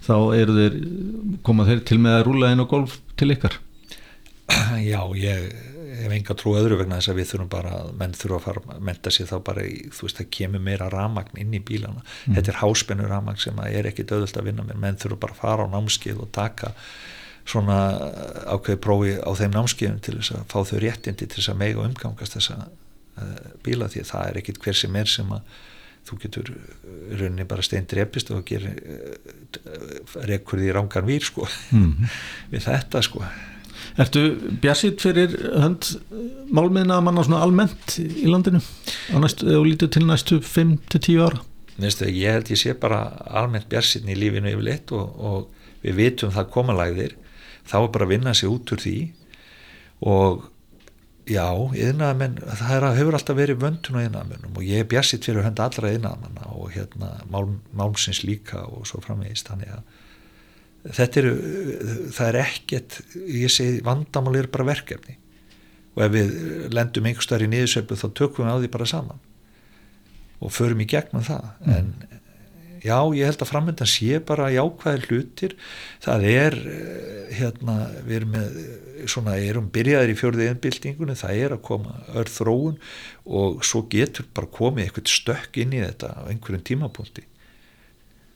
þá 0.04 0.16
eru 0.36 0.56
þeir 0.58 0.76
komað 1.46 1.70
þeir 1.70 1.80
til 1.90 1.98
með 2.04 2.16
að 2.18 2.24
rúla 2.28 2.50
á 2.54 2.64
golf 2.70 2.98
til 3.18 3.30
ykkar? 3.34 3.56
Já, 4.84 5.00
ég 5.18 5.48
hef 6.04 6.14
enga 6.14 6.36
trú 6.38 6.54
öðru 6.58 6.78
vegna 6.80 6.98
þess 7.00 7.10
að 7.12 7.18
við 7.20 7.30
þurfum 7.30 7.50
bara 7.52 7.80
menn 8.00 8.14
þurfa 8.18 8.36
að 8.36 8.44
fara 8.44 8.62
að 8.74 8.84
menta 8.88 9.12
sér 9.14 9.28
þá 9.30 9.34
bara 9.46 9.64
í, 9.66 9.74
þú 9.94 10.06
veist 10.06 10.20
það 10.20 10.30
kemur 10.36 10.62
meira 10.64 10.88
ramagn 10.92 11.40
inn 11.40 11.56
í 11.56 11.60
bílana. 11.64 12.04
Mm. 12.04 12.38
þetta 12.38 12.52
er 12.52 12.60
háspennu 12.60 13.10
ramagn 13.10 13.42
sem 13.42 13.60
er 13.66 13.90
ekki 13.90 14.06
döðult 14.10 14.38
að 14.38 14.48
vinna 14.50 14.66
með. 14.66 14.80
Menn 14.84 15.00
þurfa 15.00 15.20
bara 15.24 15.36
að 15.36 15.42
fara 15.42 15.66
á 15.66 15.72
námskið 15.74 16.24
og 16.24 16.32
taka 16.36 16.72
svona 17.44 17.78
ákveði 18.48 18.80
prófi 18.86 19.14
á 19.20 19.30
þeim 19.36 19.54
námskiðum 19.54 20.00
til 20.04 20.16
þess 20.18 20.36
að 20.38 20.44
fá 20.52 20.58
þau 20.70 20.82
réttindi 20.84 21.28
til 21.28 21.40
þess 21.40 21.52
að 21.52 21.60
mega 21.60 21.84
umgangast 21.84 22.38
þessa 22.38 22.58
uh, 22.64 23.48
bíla. 23.64 23.90
Því 23.92 24.04
að 24.04 24.10
það 24.12 24.28
er 24.28 24.42
ekkit 24.42 24.60
hver 24.64 24.80
sem 24.80 25.00
er 25.00 25.12
sem 25.12 25.32
að 25.36 25.56
þú 26.04 26.20
getur 26.20 26.52
rauninni 27.16 27.46
bara 27.48 27.64
stein 27.64 27.86
drepist 27.88 28.32
og 28.32 28.44
gerir 28.48 28.76
uh, 28.76 30.22
rekkurði 30.28 30.68
í 30.68 30.76
rángan 30.76 31.08
vír 31.08 31.24
sko. 31.24 31.48
Mm. 31.72 32.08
við 32.52 32.68
þetta 32.68 33.04
sko 33.04 33.24
Ertu 34.00 34.22
bjassitt 34.62 35.02
fyrir 35.04 35.34
hönd 35.62 35.90
málmiðna 36.54 36.98
að 36.98 37.04
manna 37.08 37.26
svona 37.26 37.42
almennt 37.46 37.98
í 38.00 38.26
landinu 38.26 38.62
næstu, 39.20 39.50
og 39.58 39.66
lítið 39.68 39.92
til 39.96 40.06
næstu 40.08 40.40
5-10 40.44 41.20
ára? 41.24 41.42
Næstu, 41.82 42.08
ég 42.10 42.38
held 42.38 42.50
ég 42.54 42.60
sé 42.60 42.74
bara 42.78 43.04
almennt 43.26 43.68
bjassitt 43.70 44.08
í 44.08 44.16
lífinu 44.18 44.52
yfirleitt 44.52 44.94
og, 44.94 45.14
og 45.18 45.84
við 45.84 46.00
vitum 46.00 46.34
það 46.34 46.50
komalægðir 46.54 47.14
þá 47.68 47.78
er 47.82 47.92
bara 47.94 48.08
að 48.08 48.12
vinna 48.14 48.34
sig 48.36 48.50
út 48.50 48.72
úr 48.74 48.82
því. 48.82 48.98
Og 50.04 50.44
já, 51.30 51.46
yðnaðamenn, 51.54 52.38
það 52.44 52.74
er, 52.76 52.86
hefur 52.98 53.18
alltaf 53.18 53.38
verið 53.38 53.60
vöndun 53.62 53.98
á 54.00 54.04
yðnaðamennum 54.04 54.58
og 54.58 54.66
ég 54.66 54.82
er 54.82 54.88
bjassitt 54.90 55.26
fyrir 55.28 55.46
hönd 55.46 55.62
allra 55.62 55.92
yðnaðamanna 55.94 56.50
og 56.52 56.72
hérna 56.74 57.12
mál, 57.32 57.54
málsins 57.72 58.24
líka 58.26 58.66
og 58.68 58.84
svo 58.90 59.00
framvegist 59.04 59.48
þannig 59.48 59.72
að 59.78 60.02
þetta 60.84 61.20
eru, 61.22 61.34
það 62.12 62.30
er 62.30 62.40
ekkert 62.42 62.98
ég 63.24 63.52
segi 63.52 63.84
vandamál 63.84 64.36
er 64.40 64.50
bara 64.52 64.68
verkefni. 64.74 65.16
Og 65.94 66.02
ef 66.04 66.12
við 66.12 66.34
lendum 66.74 67.06
einhver 67.08 67.24
starf 67.24 67.46
í 67.46 67.50
niðursöpu 67.52 67.96
þá 67.96 68.08
tökum 68.18 68.48
við 68.48 68.52
á 68.52 68.58
því 68.58 68.70
bara 68.74 68.90
saman. 68.90 69.22
Og 70.42 70.52
förum 70.52 70.82
í 70.82 70.88
gegnum 70.90 71.24
það. 71.24 71.48
Mm. 71.64 71.74
en 71.78 72.20
já, 72.84 72.98
ég 73.16 73.30
held 73.30 73.40
að 73.40 73.48
framöndan 73.48 73.88
sé 73.88 74.18
bara 74.20 74.50
jákvæðir 74.52 75.06
hlutir. 75.08 75.54
Það 76.04 76.26
er 76.32 76.58
hérna, 77.38 77.76
við 78.04 78.16
erum 78.18 78.34
með 78.34 78.58
svona, 79.08 79.36
erum 79.40 79.70
byrjaðir 79.72 80.12
í 80.12 80.18
fjörðu 80.18 80.48
einbildingunni, 80.50 81.16
það 81.16 81.44
er 81.46 81.54
að 81.56 81.64
koma 81.64 81.96
örð 82.12 82.34
þróun 82.34 82.76
og 83.24 83.64
svo 83.64 83.84
getur 83.92 84.28
bara 84.36 84.52
komið 84.52 84.88
eitthvað 84.88 85.14
stökk 85.14 85.62
inn 85.62 85.76
í 85.76 85.82
þetta 85.84 86.12
á 86.12 86.22
einhverjum 86.28 86.66
tímapunkti 86.68 87.24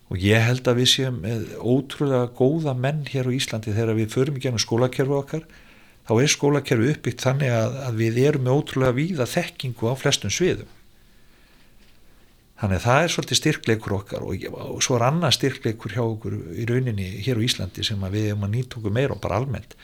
og 0.08 0.22
ég 0.24 0.40
held 0.40 0.68
að 0.68 0.80
við 0.80 0.90
séum 0.92 1.18
ótrúlega 1.60 2.30
góða 2.38 2.74
menn 2.76 3.04
hér 3.10 3.28
á 3.28 3.36
Íslandi. 3.36 3.74
Þegar 3.76 3.98
við 3.98 4.14
förum 4.14 4.38
í 4.38 4.44
genið 4.44 4.64
skólakerfu 4.64 5.18
okkar 5.18 5.44
þá 6.08 6.12
er 6.16 6.32
skólakerfu 6.32 6.90
uppbyggt 6.94 7.24
þannig 7.26 7.52
að, 7.52 7.78
að 7.84 8.00
við 8.00 8.20
erum 8.24 8.46
með 8.46 8.60
ótrúlega 8.62 8.96
víða 8.96 9.28
þekkingu 9.28 9.92
á 9.92 9.94
flestum 10.00 10.32
sviðum. 10.32 10.74
Þannig 12.58 12.80
að 12.80 12.86
það 12.88 13.04
er 13.04 13.12
svolítið 13.14 13.38
styrkleikur 13.38 13.94
okkar 14.00 14.24
og, 14.26 14.46
og 14.64 14.80
svo 14.82 14.96
er 14.96 15.04
annað 15.06 15.36
styrkleikur 15.36 15.92
hjá 15.94 16.02
okkur 16.02 16.38
í 16.58 16.64
rauninni 16.66 17.06
hér 17.22 17.38
á 17.38 17.46
Íslandi 17.46 17.84
sem 17.86 18.08
við 18.10 18.32
erum 18.32 18.48
að 18.48 18.54
nýta 18.56 18.80
okkur 18.80 18.94
meira 18.96 19.14
og 19.14 19.22
bara 19.22 19.38
almennt. 19.38 19.76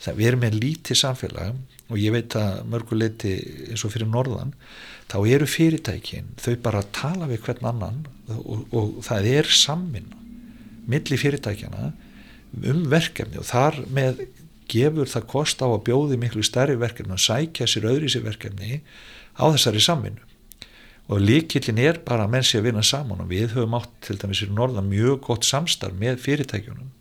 Það, 0.00 0.16
við 0.16 0.28
erum 0.30 0.42
með 0.46 0.56
lítið 0.62 1.00
samfélag 1.02 1.58
og 1.92 2.00
ég 2.00 2.14
veit 2.14 2.38
að 2.38 2.62
mörguleiti 2.72 3.34
eins 3.68 3.84
og 3.84 3.92
fyrir 3.92 4.08
norðan 4.08 4.54
þá 5.12 5.18
eru 5.28 5.48
fyrirtækin 5.50 6.32
þau 6.40 6.54
bara 6.64 6.84
tala 6.96 7.28
við 7.28 7.44
hvern 7.44 7.68
annan 7.68 8.04
og, 8.32 8.64
og 8.72 8.94
það 9.04 9.28
er 9.36 9.50
samin 9.52 10.08
milli 10.88 11.18
fyrirtækjana 11.20 11.92
um 12.72 12.86
verkefni 12.90 13.40
og 13.40 13.48
þar 13.48 13.82
með 13.92 14.24
gefur 14.72 15.10
það 15.10 15.28
kost 15.30 15.62
á 15.64 15.68
að 15.68 15.84
bjóði 15.88 16.18
miklu 16.20 16.44
stærri 16.46 16.76
verkefni 16.80 17.16
og 17.16 17.22
sækja 17.22 17.68
sér 17.68 17.88
öðru 17.92 18.08
í 18.08 18.12
sér 18.12 18.24
verkefni 18.26 18.80
á 19.36 19.44
þessari 19.52 19.82
samvinnu. 19.82 20.24
Og 21.12 21.20
líkillin 21.20 21.80
er 21.82 21.98
bara 22.06 22.24
að 22.26 22.34
menn 22.36 22.46
sé 22.46 22.60
að 22.60 22.68
vinna 22.70 22.84
saman 22.86 23.24
og 23.24 23.30
við 23.32 23.56
höfum 23.56 23.76
átt 23.76 23.92
til 24.06 24.16
dæmis 24.20 24.44
í 24.44 24.48
norðan 24.48 24.88
mjög 24.88 25.24
gott 25.26 25.48
samstarf 25.48 25.96
með 25.98 26.20
fyrirtækjunum. 26.24 26.92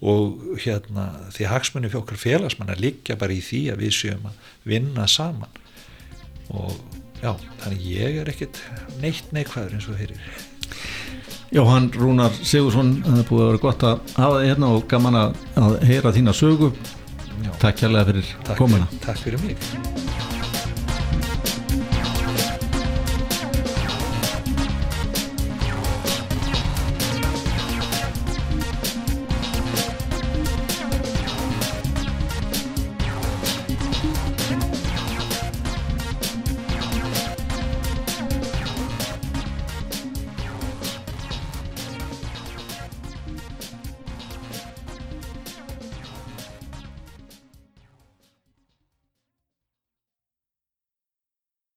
Og 0.00 0.60
hérna 0.64 1.08
því 1.34 1.48
hagsmunni 1.50 1.90
fyrir 1.90 2.02
okkar 2.02 2.20
félagsmann 2.20 2.72
er 2.72 2.80
líka 2.80 3.16
bara 3.20 3.34
í 3.34 3.40
því 3.44 3.62
að 3.72 3.82
við 3.84 3.96
séum 3.96 4.28
að 4.30 4.52
vinna 4.68 5.06
saman. 5.10 5.58
Og 6.50 6.76
já, 7.20 7.32
þannig 7.62 7.84
ég 7.90 8.20
er 8.22 8.30
ekkit 8.32 8.62
neitt 9.02 9.34
neikvæður 9.36 9.76
eins 9.78 9.90
og 9.90 10.00
fyrir 10.00 10.22
Jóhann 11.50 11.90
Rúnar 11.98 12.34
Sigursson 12.46 12.92
það 13.02 13.18
er 13.18 13.26
búið 13.26 13.42
að 13.42 13.50
vera 13.50 13.62
gott 13.64 13.86
að 13.88 14.14
hafa 14.14 14.36
þig 14.38 14.52
hérna 14.52 14.70
og 14.76 14.86
gaman 14.92 15.18
að 15.18 15.74
heyra 15.88 16.12
þína 16.14 16.36
sögu. 16.36 16.70
Já. 17.40 17.50
Takk 17.58 17.82
kærlega 17.82 18.12
fyrir 18.12 18.30
takk, 18.44 18.60
komuna. 18.60 18.86
takk 19.02 19.18
fyrir 19.24 19.42
mig 19.42 20.09